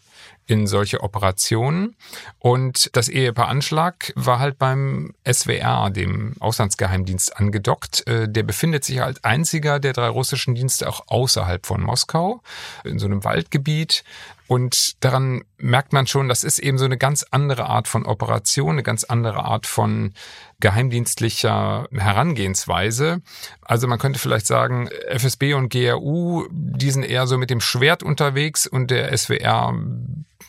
in 0.51 0.67
solche 0.67 1.03
Operationen. 1.03 1.95
Und 2.41 2.91
das 2.95 3.09
Ehepaar 3.09 3.49
Anschlag 3.49 4.13
war 4.17 4.41
halt 4.41 4.59
beim 4.59 5.15
SWR, 5.31 5.91
dem 5.91 6.35
Auslandsgeheimdienst, 6.41 7.37
angedockt. 7.37 8.07
Äh, 8.09 8.29
Der 8.29 8.43
befindet 8.43 8.85
sich 8.85 9.01
als 9.01 9.23
einziger 9.23 9.79
der 9.79 9.93
drei 9.93 10.09
russischen 10.09 10.57
Dienste 10.57 10.89
auch 10.89 11.05
außerhalb 11.07 11.65
von 11.65 11.83
Moskau, 11.83 12.43
in 12.83 12.99
so 12.99 13.07
einem 13.07 13.23
Waldgebiet. 13.23 14.03
Und 14.51 15.05
daran 15.05 15.45
merkt 15.59 15.93
man 15.93 16.09
schon, 16.09 16.29
das 16.29 16.43
ist 16.43 16.59
eben 16.59 16.77
so 16.77 16.85
eine 16.85 16.99
ganz 16.99 17.25
andere 17.31 17.67
Art 17.67 17.87
von 17.87 18.05
Operation, 18.05 18.73
eine 18.73 18.83
ganz 18.83 19.05
andere 19.05 19.45
Art 19.45 19.65
von 19.65 20.13
geheimdienstlicher 20.59 21.87
Herangehensweise. 21.93 23.23
Also 23.63 23.87
man 23.87 24.01
könnte 24.01 24.19
vielleicht 24.19 24.49
sagen, 24.49 24.89
FSB 25.09 25.55
und 25.55 25.69
GRU, 25.69 26.49
die 26.51 26.91
sind 26.91 27.05
eher 27.05 27.29
so 27.29 27.39
mit 27.39 27.51
dem 27.51 27.61
Schwert 27.61 28.03
unterwegs 28.03 28.67
und 28.67 28.91
der 28.91 29.17
SWR 29.17 29.73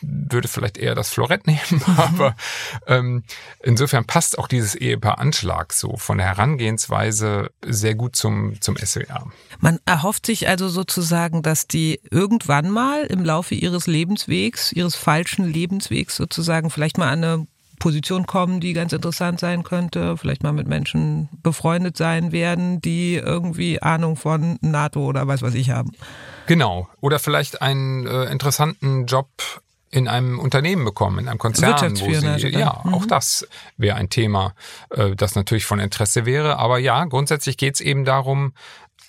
würde 0.02 0.48
vielleicht 0.48 0.78
eher 0.78 0.94
das 0.94 1.10
Florett 1.10 1.46
nehmen, 1.46 1.82
aber 1.96 2.36
ähm, 2.86 3.24
insofern 3.62 4.04
passt 4.04 4.38
auch 4.38 4.48
dieses 4.48 4.74
Ehepaar 4.74 5.18
Anschlag 5.18 5.72
so 5.72 5.96
von 5.96 6.18
der 6.18 6.26
Herangehensweise 6.26 7.50
sehr 7.64 7.94
gut 7.94 8.16
zum, 8.16 8.60
zum 8.60 8.76
SWR. 8.76 9.30
Man 9.60 9.78
erhofft 9.86 10.26
sich 10.26 10.48
also 10.48 10.68
sozusagen, 10.68 11.42
dass 11.42 11.66
die 11.66 12.00
irgendwann 12.10 12.70
mal 12.70 13.04
im 13.04 13.24
Laufe 13.24 13.54
ihres 13.54 13.86
Lebenswegs, 13.86 14.72
ihres 14.72 14.96
falschen 14.96 15.44
Lebenswegs 15.44 16.16
sozusagen 16.16 16.70
vielleicht 16.70 16.98
mal 16.98 17.08
an 17.08 17.24
eine 17.24 17.46
Position 17.82 18.26
kommen, 18.26 18.60
die 18.60 18.74
ganz 18.74 18.92
interessant 18.92 19.40
sein 19.40 19.64
könnte, 19.64 20.16
vielleicht 20.16 20.44
mal 20.44 20.52
mit 20.52 20.68
Menschen 20.68 21.28
befreundet 21.42 21.96
sein 21.96 22.30
werden, 22.30 22.80
die 22.80 23.16
irgendwie 23.16 23.82
Ahnung 23.82 24.14
von 24.14 24.56
NATO 24.60 25.04
oder 25.04 25.26
was 25.26 25.42
weiß 25.42 25.54
ich 25.54 25.70
haben. 25.70 25.90
Genau. 26.46 26.88
Oder 27.00 27.18
vielleicht 27.18 27.60
einen 27.60 28.06
äh, 28.06 28.26
interessanten 28.26 29.06
Job 29.06 29.28
in 29.92 30.08
einem 30.08 30.40
Unternehmen 30.40 30.84
bekommen, 30.84 31.20
in 31.20 31.28
einem 31.28 31.38
Konzern, 31.38 31.70
wo 32.00 32.06
sie, 32.38 32.48
ja, 32.48 32.80
Mhm. 32.82 32.94
auch 32.94 33.06
das 33.06 33.46
wäre 33.76 33.96
ein 33.96 34.08
Thema, 34.08 34.54
äh, 34.90 35.14
das 35.14 35.34
natürlich 35.36 35.66
von 35.66 35.78
Interesse 35.78 36.24
wäre. 36.26 36.58
Aber 36.58 36.78
ja, 36.78 37.04
grundsätzlich 37.04 37.56
geht 37.58 37.74
es 37.74 37.80
eben 37.80 38.04
darum, 38.04 38.54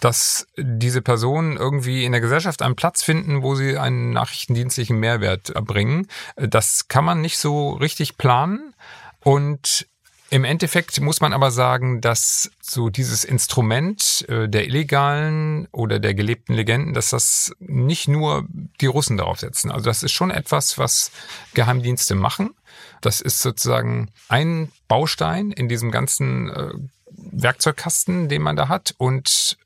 dass 0.01 0.45
diese 0.57 1.01
Personen 1.01 1.55
irgendwie 1.55 2.03
in 2.03 2.11
der 2.11 2.19
Gesellschaft 2.19 2.61
einen 2.61 2.75
Platz 2.75 3.01
finden, 3.01 3.41
wo 3.43 3.55
sie 3.55 3.77
einen 3.77 4.11
nachrichtendienstlichen 4.11 4.99
Mehrwert 4.99 5.49
erbringen. 5.51 6.07
Äh, 6.35 6.49
Das 6.49 6.89
kann 6.89 7.05
man 7.05 7.21
nicht 7.21 7.37
so 7.37 7.71
richtig 7.71 8.17
planen 8.17 8.75
und 9.23 9.87
im 10.33 10.45
Endeffekt 10.45 10.99
muss 10.99 11.21
man 11.21 11.31
aber 11.31 11.51
sagen, 11.51 12.01
dass 12.01 12.49
so 12.59 12.89
dieses 12.89 13.23
Instrument 13.23 14.25
äh, 14.27 14.49
der 14.49 14.65
illegalen 14.65 15.67
oder 15.71 15.99
der 15.99 16.15
gelebten 16.15 16.55
Legenden, 16.55 16.95
dass 16.95 17.11
das 17.11 17.55
nicht 17.59 18.07
nur 18.07 18.47
die 18.81 18.87
Russen 18.87 19.17
darauf 19.17 19.39
setzen. 19.39 19.69
Also 19.69 19.85
das 19.85 20.01
ist 20.01 20.11
schon 20.11 20.31
etwas, 20.31 20.79
was 20.79 21.11
Geheimdienste 21.53 22.15
machen. 22.15 22.55
Das 23.01 23.21
ist 23.21 23.41
sozusagen 23.41 24.09
ein 24.27 24.71
Baustein 24.87 25.51
in 25.51 25.69
diesem 25.69 25.91
ganzen 25.91 26.49
äh, 26.49 26.73
Werkzeugkasten, 27.11 28.27
den 28.27 28.41
man 28.41 28.55
da 28.55 28.69
hat. 28.69 28.95
Und 28.97 29.59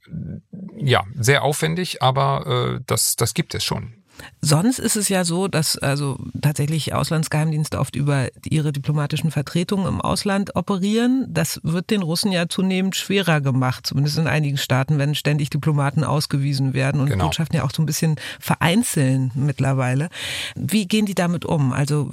ja, 0.76 1.06
sehr 1.18 1.44
aufwendig, 1.44 2.02
aber 2.02 2.76
äh, 2.76 2.84
das, 2.86 3.16
das 3.16 3.34
gibt 3.34 3.56
es 3.56 3.64
schon. 3.64 3.94
Sonst 4.42 4.80
ist 4.80 4.96
es 4.96 5.10
ja 5.10 5.26
so, 5.26 5.48
dass 5.48 5.78
also 5.78 6.18
tatsächlich 6.42 6.94
Auslandsgeheimdienste 6.94 7.80
oft 7.80 7.96
über 7.96 8.28
ihre 8.46 8.72
diplomatischen 8.72 9.32
Vertretungen 9.32 9.88
im 9.88 10.00
Ausland 10.02 10.56
operieren. 10.56 11.26
Das 11.30 11.60
wird 11.64 11.90
den 11.90 12.02
Russen 12.02 12.32
ja 12.32 12.48
zunehmend 12.48 12.96
schwerer 12.96 13.42
gemacht, 13.42 13.88
zumindest 13.88 14.18
in 14.18 14.28
einigen 14.28 14.58
Staaten, 14.58 14.98
wenn 15.00 15.16
ständig 15.16 15.50
Diplomaten 15.50 16.04
ausgewiesen 16.04 16.74
werden 16.74 17.02
und 17.02 17.10
Genau. 17.10 17.26
Botschaften 17.26 17.58
ja 17.58 17.64
auch 17.64 17.72
so 17.72 17.82
ein 17.82 17.86
bisschen 17.86 18.16
vereinzeln 18.40 19.32
mittlerweile. 19.36 20.10
Wie 20.56 20.88
gehen 20.88 21.06
die 21.06 21.16
damit 21.16 21.46
um? 21.46 21.74
Also 21.74 22.10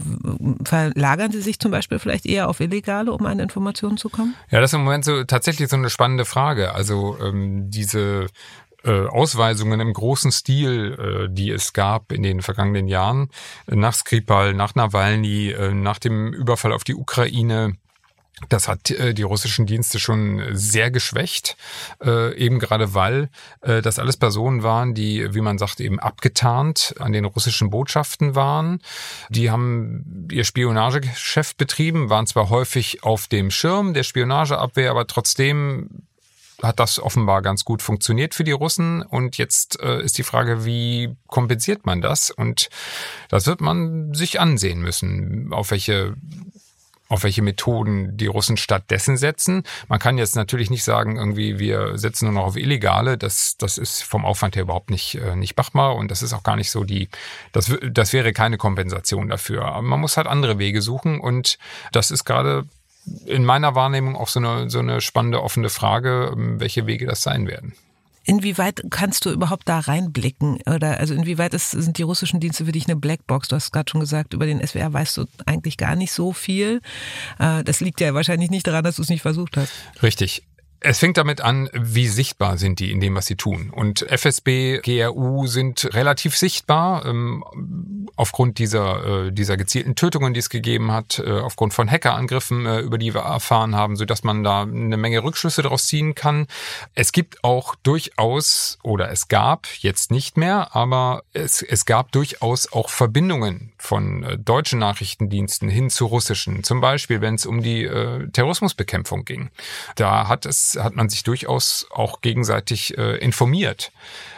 verlagern 0.64 1.30
sie 1.32 1.40
sich 1.40 1.58
zum 1.58 1.70
Beispiel 1.70 1.98
vielleicht 1.98 2.26
eher 2.26 2.48
auf 2.48 2.60
Illegale, 2.60 3.12
um 3.12 3.26
an 3.26 3.38
Informationen 3.38 3.96
zu 3.96 4.08
kommen? 4.08 4.34
Ja, 4.50 4.60
das 4.60 4.70
ist 4.70 4.74
im 4.74 4.84
Moment 4.84 5.04
so 5.04 5.24
tatsächlich 5.24 5.68
so 5.68 5.76
eine 5.76 5.90
spannende 5.90 6.24
Frage. 6.24 6.74
Also 6.74 7.16
ähm, 7.22 7.70
diese 7.70 8.26
äh, 8.84 9.06
Ausweisungen 9.06 9.80
im 9.80 9.92
großen 9.92 10.32
Stil, 10.32 11.26
äh, 11.28 11.32
die 11.32 11.50
es 11.50 11.72
gab 11.72 12.12
in 12.12 12.22
den 12.22 12.42
vergangenen 12.42 12.88
Jahren, 12.88 13.30
nach 13.66 13.94
Skripal, 13.94 14.54
nach 14.54 14.74
Nawalny, 14.74 15.50
äh, 15.50 15.72
nach 15.72 15.98
dem 15.98 16.32
Überfall 16.32 16.72
auf 16.72 16.84
die 16.84 16.94
Ukraine, 16.94 17.76
das 18.48 18.66
hat 18.68 18.90
äh, 18.90 19.14
die 19.14 19.22
russischen 19.22 19.66
Dienste 19.66 19.98
schon 19.98 20.42
sehr 20.52 20.90
geschwächt, 20.90 21.56
äh, 22.04 22.36
eben 22.36 22.58
gerade 22.58 22.92
weil 22.94 23.28
äh, 23.60 23.80
das 23.80 23.98
alles 23.98 24.16
Personen 24.16 24.62
waren, 24.62 24.94
die, 24.94 25.34
wie 25.34 25.40
man 25.40 25.58
sagt, 25.58 25.80
eben 25.80 26.00
abgetarnt 26.00 26.94
an 26.98 27.12
den 27.12 27.24
russischen 27.24 27.70
Botschaften 27.70 28.34
waren. 28.34 28.80
Die 29.28 29.50
haben 29.50 30.28
ihr 30.30 30.44
Spionagegeschäft 30.44 31.56
betrieben, 31.56 32.10
waren 32.10 32.26
zwar 32.26 32.50
häufig 32.50 33.04
auf 33.04 33.28
dem 33.28 33.50
Schirm 33.50 33.94
der 33.94 34.02
Spionageabwehr, 34.02 34.90
aber 34.90 35.06
trotzdem 35.06 35.88
hat 36.62 36.80
das 36.80 36.98
offenbar 36.98 37.42
ganz 37.42 37.64
gut 37.64 37.82
funktioniert 37.82 38.34
für 38.34 38.44
die 38.44 38.52
Russen. 38.52 39.02
Und 39.02 39.38
jetzt 39.38 39.80
äh, 39.80 40.02
ist 40.02 40.18
die 40.18 40.22
Frage, 40.22 40.64
wie 40.64 41.16
kompensiert 41.26 41.86
man 41.86 42.00
das? 42.00 42.30
Und 42.30 42.68
das 43.28 43.46
wird 43.46 43.60
man 43.60 44.14
sich 44.14 44.40
ansehen 44.40 44.80
müssen, 44.80 45.52
auf 45.52 45.70
welche 45.70 46.14
auf 47.08 47.22
welche 47.22 47.42
Methoden 47.42 48.16
die 48.16 48.26
Russen 48.26 48.56
stattdessen 48.56 49.16
setzen. 49.16 49.62
Man 49.88 49.98
kann 49.98 50.16
jetzt 50.16 50.36
natürlich 50.36 50.70
nicht 50.70 50.84
sagen, 50.84 51.16
irgendwie 51.16 51.58
wir 51.58 51.98
setzen 51.98 52.24
nur 52.24 52.34
noch 52.34 52.46
auf 52.46 52.56
Illegale. 52.56 53.18
Das, 53.18 53.56
das 53.58 53.76
ist 53.76 54.02
vom 54.02 54.24
Aufwand 54.24 54.56
her 54.56 54.62
überhaupt 54.62 54.90
nicht, 54.90 55.16
äh, 55.16 55.36
nicht 55.36 55.56
machbar 55.56 55.96
und 55.96 56.10
das 56.10 56.22
ist 56.22 56.32
auch 56.32 56.42
gar 56.42 56.56
nicht 56.56 56.70
so 56.70 56.82
die, 56.82 57.08
das, 57.52 57.70
das 57.88 58.12
wäre 58.12 58.32
keine 58.32 58.56
Kompensation 58.56 59.28
dafür. 59.28 59.66
Aber 59.66 59.82
man 59.82 60.00
muss 60.00 60.16
halt 60.16 60.26
andere 60.26 60.58
Wege 60.58 60.80
suchen 60.80 61.20
und 61.20 61.58
das 61.92 62.10
ist 62.10 62.24
gerade 62.24 62.64
in 63.26 63.44
meiner 63.44 63.74
Wahrnehmung 63.74 64.16
auch 64.16 64.28
so 64.28 64.40
eine, 64.40 64.70
so 64.70 64.78
eine 64.78 65.00
spannende 65.00 65.42
offene 65.42 65.68
Frage, 65.68 66.32
welche 66.36 66.86
Wege 66.86 67.06
das 67.06 67.22
sein 67.22 67.46
werden. 67.46 67.74
Inwieweit 68.26 68.82
kannst 68.88 69.26
du 69.26 69.30
überhaupt 69.30 69.68
da 69.68 69.80
reinblicken? 69.80 70.58
Oder 70.66 70.98
also 70.98 71.12
inwieweit 71.12 71.52
ist, 71.52 71.72
sind 71.72 71.98
die 71.98 72.02
russischen 72.02 72.40
Dienste 72.40 72.64
für 72.64 72.72
dich 72.72 72.86
eine 72.86 72.96
Blackbox? 72.96 73.48
Du 73.48 73.56
hast 73.56 73.70
gerade 73.70 73.90
schon 73.90 74.00
gesagt, 74.00 74.32
über 74.32 74.46
den 74.46 74.66
SWR 74.66 74.92
weißt 74.92 75.18
du 75.18 75.26
eigentlich 75.44 75.76
gar 75.76 75.94
nicht 75.94 76.10
so 76.10 76.32
viel. 76.32 76.80
Äh, 77.38 77.62
das 77.64 77.80
liegt 77.80 78.00
ja 78.00 78.14
wahrscheinlich 78.14 78.50
nicht 78.50 78.66
daran, 78.66 78.82
dass 78.82 78.96
du 78.96 79.02
es 79.02 79.10
nicht 79.10 79.20
versucht 79.20 79.58
hast. 79.58 79.72
Richtig. 80.02 80.42
Es 80.86 80.98
fängt 80.98 81.16
damit 81.16 81.40
an, 81.40 81.70
wie 81.72 82.06
sichtbar 82.06 82.58
sind 82.58 82.78
die 82.78 82.92
in 82.92 83.00
dem, 83.00 83.14
was 83.14 83.24
sie 83.24 83.36
tun. 83.36 83.70
Und 83.70 84.02
FSB, 84.02 84.80
GRU 84.82 85.46
sind 85.46 85.94
relativ 85.94 86.36
sichtbar 86.36 87.06
ähm, 87.06 87.42
aufgrund 88.16 88.58
dieser, 88.58 89.28
äh, 89.28 89.32
dieser 89.32 89.56
gezielten 89.56 89.94
Tötungen, 89.94 90.34
die 90.34 90.40
es 90.40 90.50
gegeben 90.50 90.92
hat, 90.92 91.22
äh, 91.24 91.40
aufgrund 91.40 91.72
von 91.72 91.90
Hackerangriffen, 91.90 92.66
äh, 92.66 92.80
über 92.80 92.98
die 92.98 93.14
wir 93.14 93.22
erfahren 93.22 93.74
haben, 93.74 93.96
so 93.96 94.04
dass 94.04 94.24
man 94.24 94.44
da 94.44 94.64
eine 94.64 94.98
Menge 94.98 95.24
Rückschlüsse 95.24 95.62
daraus 95.62 95.86
ziehen 95.86 96.14
kann. 96.14 96.48
Es 96.94 97.12
gibt 97.12 97.42
auch 97.42 97.76
durchaus, 97.76 98.78
oder 98.82 99.10
es 99.10 99.28
gab 99.28 99.66
jetzt 99.78 100.10
nicht 100.10 100.36
mehr, 100.36 100.76
aber 100.76 101.22
es, 101.32 101.62
es 101.62 101.86
gab 101.86 102.12
durchaus 102.12 102.70
auch 102.70 102.90
Verbindungen 102.90 103.72
von 103.78 104.22
äh, 104.22 104.36
deutschen 104.36 104.80
Nachrichtendiensten 104.80 105.70
hin 105.70 105.88
zu 105.88 106.04
russischen. 106.04 106.62
Zum 106.62 106.82
Beispiel, 106.82 107.22
wenn 107.22 107.36
es 107.36 107.46
um 107.46 107.62
die 107.62 107.84
äh, 107.84 108.28
Terrorismusbekämpfung 108.28 109.24
ging. 109.24 109.48
Da 109.96 110.28
hat 110.28 110.44
es 110.44 110.73
hat 110.76 110.94
man 110.94 111.08
sich 111.08 111.22
durchaus 111.22 111.86
auch 111.90 112.20
gegenseitig 112.20 112.96
äh, 112.98 113.16
informiert. 113.16 113.92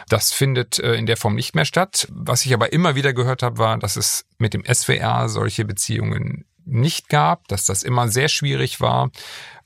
Das 0.09 0.31
findet 0.31 0.79
äh, 0.79 0.95
in 0.95 1.05
der 1.05 1.17
Form 1.17 1.35
nicht 1.35 1.55
mehr 1.55 1.65
statt. 1.65 2.07
Was 2.11 2.45
ich 2.45 2.53
aber 2.53 2.73
immer 2.73 2.95
wieder 2.95 3.13
gehört 3.13 3.43
habe, 3.43 3.57
war, 3.57 3.77
dass 3.77 3.95
es 3.95 4.25
mit 4.37 4.53
dem 4.53 4.63
SWR 4.65 5.29
solche 5.29 5.65
Beziehungen 5.65 6.45
nicht 6.65 7.09
gab, 7.09 7.47
dass 7.47 7.63
das 7.63 7.83
immer 7.83 8.09
sehr 8.09 8.27
schwierig 8.27 8.81
war 8.81 9.11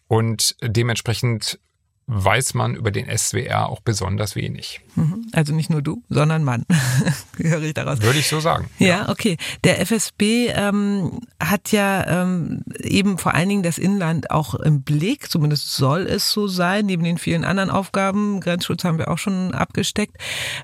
und 0.07 0.55
dementsprechend 0.61 1.59
weiß 2.07 2.55
man 2.55 2.75
über 2.75 2.91
den 2.91 3.05
SWR 3.15 3.69
auch 3.69 3.79
besonders 3.79 4.35
wenig. 4.35 4.81
Mhm. 4.95 5.27
Also 5.31 5.53
nicht 5.53 5.69
nur 5.69 5.81
du, 5.81 6.03
sondern 6.09 6.43
Mann. 6.43 6.65
Höre 7.37 7.61
ich 7.61 7.73
daraus. 7.73 8.01
Würde 8.01 8.19
ich 8.19 8.27
so 8.27 8.39
sagen. 8.39 8.69
Ja, 8.79 8.87
ja. 8.87 9.09
okay. 9.09 9.37
Der 9.63 9.79
FSB 9.79 10.49
ähm, 10.49 11.21
hat 11.39 11.71
ja 11.71 12.23
ähm, 12.23 12.63
eben 12.79 13.17
vor 13.17 13.33
allen 13.33 13.49
Dingen 13.49 13.63
das 13.63 13.77
Inland 13.77 14.29
auch 14.29 14.55
im 14.55 14.83
Blick, 14.83 15.29
zumindest 15.29 15.73
soll 15.73 16.01
es 16.01 16.31
so 16.31 16.47
sein, 16.47 16.85
neben 16.85 17.03
den 17.03 17.17
vielen 17.17 17.45
anderen 17.45 17.69
Aufgaben. 17.69 18.41
Grenzschutz 18.41 18.83
haben 18.83 18.97
wir 18.97 19.09
auch 19.09 19.17
schon 19.17 19.53
abgesteckt. 19.53 20.17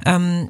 Ähm, 0.05 0.49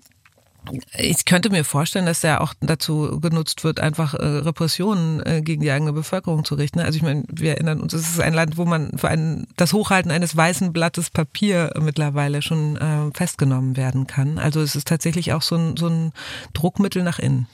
ich 0.98 1.26
könnte 1.26 1.50
mir 1.50 1.64
vorstellen, 1.64 2.06
dass 2.06 2.22
der 2.22 2.42
auch 2.42 2.54
dazu 2.62 3.20
genutzt 3.20 3.64
wird, 3.64 3.80
einfach 3.80 4.14
äh, 4.14 4.26
Repressionen 4.26 5.26
äh, 5.26 5.42
gegen 5.42 5.62
die 5.62 5.72
eigene 5.72 5.94
Bevölkerung 5.94 6.46
zu 6.46 6.56
richten. 6.56 6.80
Also 6.80 6.98
ich 6.98 7.04
meine, 7.04 7.24
wir 7.30 7.52
erinnern 7.52 7.82
uns, 7.82 7.94
es 7.94 8.10
ist 8.10 8.20
ein 8.20 8.34
Land, 8.34 8.58
wo 8.58 8.66
man 8.66 8.98
für 8.98 9.08
ein, 9.08 9.48
das 9.56 9.74
Hochhalten 9.74 10.12
eines 10.12 10.36
weißen 10.36 10.74
Blattes 10.74 11.10
Papier 11.10 11.72
mittlerweile 11.80 12.42
schon 12.42 12.78
äh, 12.78 13.12
festgenommen 13.14 13.78
werden 13.78 14.08
kann. 14.08 14.40
Also 14.40 14.62
es 14.62 14.76
ist 14.76 14.88
tatsächlich 14.88 15.34
auch 15.34 15.42
so 15.42 15.56
ein, 15.56 15.78
so 15.78 15.88
ein 15.88 16.14
Druckmittel 16.54 17.04
nach 17.04 17.20
innen. 17.20 17.48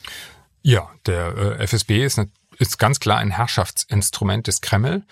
Ja, 0.61 0.89
der 1.05 1.59
FSB 1.59 2.05
ist, 2.05 2.19
eine, 2.19 2.29
ist 2.57 2.79
ganz 2.79 2.99
klar 2.99 3.17
ein 3.17 3.31
Herrschaftsinstrument 3.31 4.47
des 4.47 4.61
Kreml 4.61 5.03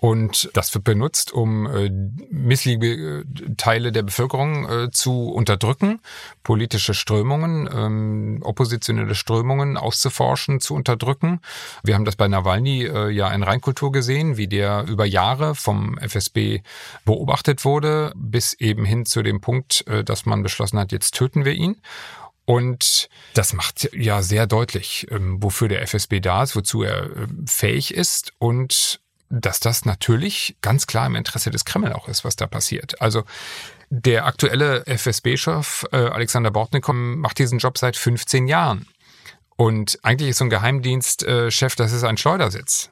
und 0.00 0.50
das 0.54 0.72
wird 0.72 0.84
benutzt, 0.84 1.30
um 1.30 1.66
äh, 1.66 1.90
missliebige 2.30 3.20
äh, 3.20 3.24
Teile 3.58 3.92
der 3.92 4.02
Bevölkerung 4.02 4.68
äh, 4.68 4.90
zu 4.90 5.28
unterdrücken, 5.28 6.00
politische 6.42 6.94
Strömungen, 6.94 7.68
ähm, 7.70 8.38
oppositionelle 8.42 9.14
Strömungen 9.14 9.76
auszuforschen, 9.76 10.58
zu 10.58 10.74
unterdrücken. 10.74 11.40
Wir 11.84 11.94
haben 11.94 12.06
das 12.06 12.16
bei 12.16 12.28
Nawalny 12.28 12.84
äh, 12.84 13.10
ja 13.10 13.30
in 13.30 13.42
Reinkultur 13.42 13.92
gesehen, 13.92 14.38
wie 14.38 14.48
der 14.48 14.86
über 14.88 15.04
Jahre 15.04 15.54
vom 15.54 15.98
FSB 15.98 16.62
beobachtet 17.04 17.66
wurde, 17.66 18.14
bis 18.16 18.54
eben 18.54 18.86
hin 18.86 19.04
zu 19.04 19.22
dem 19.22 19.42
Punkt, 19.42 19.86
äh, 19.86 20.02
dass 20.02 20.24
man 20.24 20.42
beschlossen 20.42 20.78
hat, 20.78 20.92
jetzt 20.92 21.14
töten 21.14 21.44
wir 21.44 21.52
ihn. 21.52 21.76
Und 22.46 23.10
das 23.34 23.52
macht 23.52 23.90
ja 23.92 24.22
sehr 24.22 24.46
deutlich, 24.46 25.06
ähm, 25.10 25.42
wofür 25.42 25.68
der 25.68 25.82
FSB 25.82 26.20
da 26.20 26.42
ist, 26.42 26.56
wozu 26.56 26.82
er 26.82 27.04
äh, 27.04 27.26
fähig 27.46 27.92
ist 27.92 28.32
und 28.38 29.00
dass 29.30 29.60
das 29.60 29.84
natürlich 29.84 30.56
ganz 30.60 30.86
klar 30.86 31.06
im 31.06 31.14
Interesse 31.14 31.50
des 31.50 31.64
Kreml 31.64 31.92
auch 31.92 32.08
ist, 32.08 32.24
was 32.24 32.36
da 32.36 32.46
passiert. 32.46 33.00
Also 33.00 33.24
der 33.88 34.26
aktuelle 34.26 34.84
FSB-Chef 34.86 35.86
äh, 35.92 35.96
Alexander 35.96 36.50
Bortnikov 36.50 36.94
macht 36.94 37.38
diesen 37.38 37.58
Job 37.58 37.78
seit 37.78 37.96
15 37.96 38.48
Jahren. 38.48 38.86
Und 39.56 39.98
eigentlich 40.02 40.30
ist 40.30 40.38
so 40.38 40.44
ein 40.44 40.50
Geheimdienstchef, 40.50 41.76
das 41.76 41.92
ist 41.92 42.04
ein 42.04 42.16
Schleudersitz. 42.16 42.90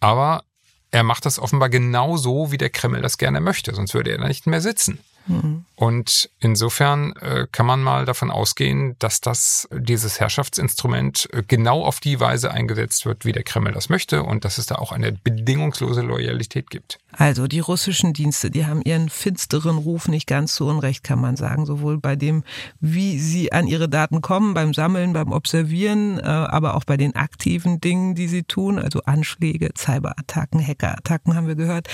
Aber 0.00 0.44
er 0.90 1.02
macht 1.02 1.26
das 1.26 1.38
offenbar 1.38 1.68
genau 1.68 2.16
so, 2.16 2.52
wie 2.52 2.58
der 2.58 2.70
Kreml 2.70 3.00
das 3.00 3.18
gerne 3.18 3.40
möchte, 3.40 3.74
sonst 3.74 3.94
würde 3.94 4.10
er 4.10 4.18
da 4.18 4.28
nicht 4.28 4.46
mehr 4.46 4.60
sitzen. 4.60 5.00
Mhm. 5.26 5.64
Und 5.76 6.28
insofern 6.40 7.14
äh, 7.16 7.46
kann 7.50 7.64
man 7.64 7.82
mal 7.82 8.04
davon 8.04 8.30
ausgehen, 8.30 8.96
dass 8.98 9.20
das 9.20 9.68
dieses 9.72 10.20
Herrschaftsinstrument 10.20 11.28
äh, 11.32 11.42
genau 11.46 11.84
auf 11.84 12.00
die 12.00 12.20
Weise 12.20 12.50
eingesetzt 12.50 13.06
wird, 13.06 13.24
wie 13.24 13.32
der 13.32 13.44
Kreml 13.44 13.72
das 13.72 13.88
möchte 13.88 14.22
und 14.22 14.44
dass 14.44 14.58
es 14.58 14.66
da 14.66 14.74
auch 14.74 14.92
eine 14.92 15.12
bedingungslose 15.12 16.02
Loyalität 16.02 16.68
gibt. 16.70 16.98
Also 17.12 17.46
die 17.46 17.60
russischen 17.60 18.12
Dienste, 18.12 18.50
die 18.50 18.66
haben 18.66 18.82
ihren 18.82 19.08
finsteren 19.08 19.78
Ruf 19.78 20.06
nicht 20.08 20.26
ganz 20.26 20.54
zu 20.54 20.66
Unrecht, 20.66 21.02
kann 21.02 21.20
man 21.20 21.36
sagen, 21.36 21.66
sowohl 21.66 21.98
bei 21.98 22.14
dem, 22.14 22.44
wie 22.80 23.18
sie 23.18 23.52
an 23.52 23.66
ihre 23.66 23.88
Daten 23.88 24.20
kommen, 24.20 24.54
beim 24.54 24.74
Sammeln, 24.74 25.12
beim 25.12 25.32
Observieren, 25.32 26.18
äh, 26.18 26.22
aber 26.22 26.74
auch 26.74 26.84
bei 26.84 26.96
den 26.96 27.16
aktiven 27.16 27.80
Dingen, 27.80 28.14
die 28.14 28.28
sie 28.28 28.42
tun, 28.42 28.78
also 28.78 29.00
Anschläge, 29.06 29.70
Cyberattacken, 29.76 30.64
Hackerattacken 30.64 31.34
haben 31.34 31.48
wir 31.48 31.56
gehört. 31.56 31.88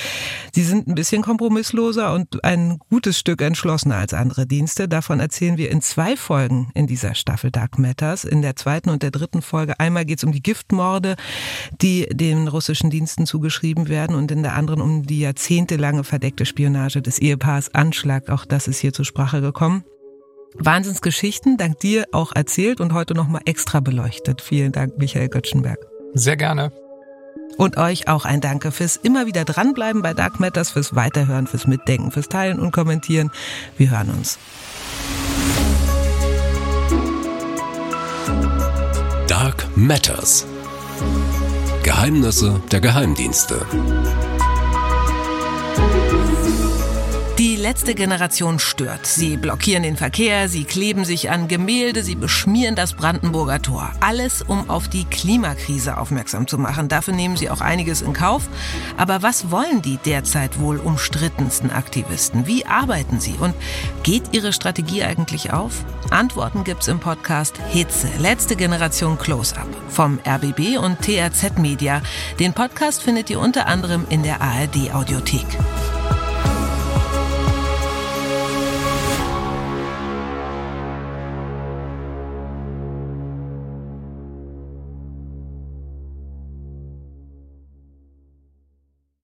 Sie 0.52 0.62
sind 0.62 0.88
ein 0.88 0.94
bisschen 0.94 1.22
kompromissloser 1.22 2.12
und 2.12 2.44
ein 2.44 2.78
gutes 2.90 3.15
Stück 3.18 3.42
entschlossener 3.42 3.96
als 3.96 4.14
andere 4.14 4.46
Dienste. 4.46 4.88
Davon 4.88 5.20
erzählen 5.20 5.56
wir 5.56 5.70
in 5.70 5.82
zwei 5.82 6.16
Folgen 6.16 6.70
in 6.74 6.86
dieser 6.86 7.14
Staffel 7.14 7.50
Dark 7.50 7.78
Matters. 7.78 8.24
In 8.24 8.42
der 8.42 8.56
zweiten 8.56 8.90
und 8.90 9.02
der 9.02 9.10
dritten 9.10 9.42
Folge 9.42 9.78
einmal 9.80 10.04
geht 10.04 10.18
es 10.18 10.24
um 10.24 10.32
die 10.32 10.42
Giftmorde, 10.42 11.16
die 11.80 12.06
den 12.10 12.48
russischen 12.48 12.90
Diensten 12.90 13.26
zugeschrieben 13.26 13.88
werden 13.88 14.16
und 14.16 14.30
in 14.30 14.42
der 14.42 14.54
anderen 14.54 14.80
um 14.80 15.06
die 15.06 15.20
jahrzehntelange 15.20 16.04
verdeckte 16.04 16.46
Spionage 16.46 17.02
des 17.02 17.18
Ehepaars 17.18 17.74
Anschlag. 17.74 18.28
Auch 18.30 18.44
das 18.44 18.68
ist 18.68 18.78
hier 18.78 18.92
zur 18.92 19.04
Sprache 19.04 19.40
gekommen. 19.40 19.84
Wahnsinnsgeschichten, 20.58 21.56
dank 21.56 21.80
dir 21.80 22.06
auch 22.12 22.32
erzählt 22.34 22.80
und 22.80 22.92
heute 22.94 23.14
nochmal 23.14 23.42
extra 23.44 23.80
beleuchtet. 23.80 24.40
Vielen 24.40 24.72
Dank, 24.72 24.96
Michael 24.98 25.28
Göttschenberg. 25.28 25.78
Sehr 26.14 26.36
gerne. 26.36 26.72
Und 27.56 27.76
euch 27.78 28.08
auch 28.08 28.24
ein 28.24 28.40
Danke 28.40 28.70
fürs 28.70 28.96
immer 28.96 29.26
wieder 29.26 29.44
dranbleiben 29.44 30.02
bei 30.02 30.14
Dark 30.14 30.40
Matters, 30.40 30.70
fürs 30.70 30.94
Weiterhören, 30.94 31.46
fürs 31.46 31.66
Mitdenken, 31.66 32.10
fürs 32.10 32.28
Teilen 32.28 32.58
und 32.58 32.72
Kommentieren. 32.72 33.30
Wir 33.76 33.90
hören 33.90 34.10
uns. 34.10 34.38
Dark 39.26 39.66
Matters. 39.74 40.46
Geheimnisse 41.82 42.60
der 42.70 42.80
Geheimdienste. 42.80 43.64
Letzte 47.66 47.96
Generation 47.96 48.60
stört. 48.60 49.06
Sie 49.06 49.36
blockieren 49.36 49.82
den 49.82 49.96
Verkehr, 49.96 50.48
sie 50.48 50.62
kleben 50.62 51.04
sich 51.04 51.30
an 51.30 51.48
Gemälde, 51.48 52.04
sie 52.04 52.14
beschmieren 52.14 52.76
das 52.76 52.94
Brandenburger 52.94 53.60
Tor. 53.60 53.90
Alles, 53.98 54.40
um 54.40 54.70
auf 54.70 54.86
die 54.86 55.04
Klimakrise 55.04 55.98
aufmerksam 55.98 56.46
zu 56.46 56.58
machen. 56.58 56.86
Dafür 56.86 57.12
nehmen 57.12 57.36
sie 57.36 57.50
auch 57.50 57.60
einiges 57.60 58.02
in 58.02 58.12
Kauf. 58.12 58.48
Aber 58.96 59.22
was 59.22 59.50
wollen 59.50 59.82
die 59.82 59.96
derzeit 59.96 60.60
wohl 60.60 60.76
umstrittensten 60.78 61.72
Aktivisten? 61.72 62.46
Wie 62.46 62.64
arbeiten 62.66 63.18
sie? 63.18 63.34
Und 63.40 63.56
geht 64.04 64.22
ihre 64.30 64.52
Strategie 64.52 65.02
eigentlich 65.02 65.52
auf? 65.52 65.84
Antworten 66.10 66.62
gibt's 66.62 66.86
im 66.86 67.00
Podcast 67.00 67.58
Hitze, 67.70 68.08
letzte 68.20 68.54
Generation 68.54 69.18
Close-Up 69.18 69.66
vom 69.88 70.20
RBB 70.24 70.78
und 70.78 71.00
TRZ 71.00 71.58
Media. 71.58 72.00
Den 72.38 72.52
Podcast 72.52 73.02
findet 73.02 73.28
ihr 73.28 73.40
unter 73.40 73.66
anderem 73.66 74.06
in 74.08 74.22
der 74.22 74.40
ARD 74.40 74.94
Audiothek. 74.94 75.46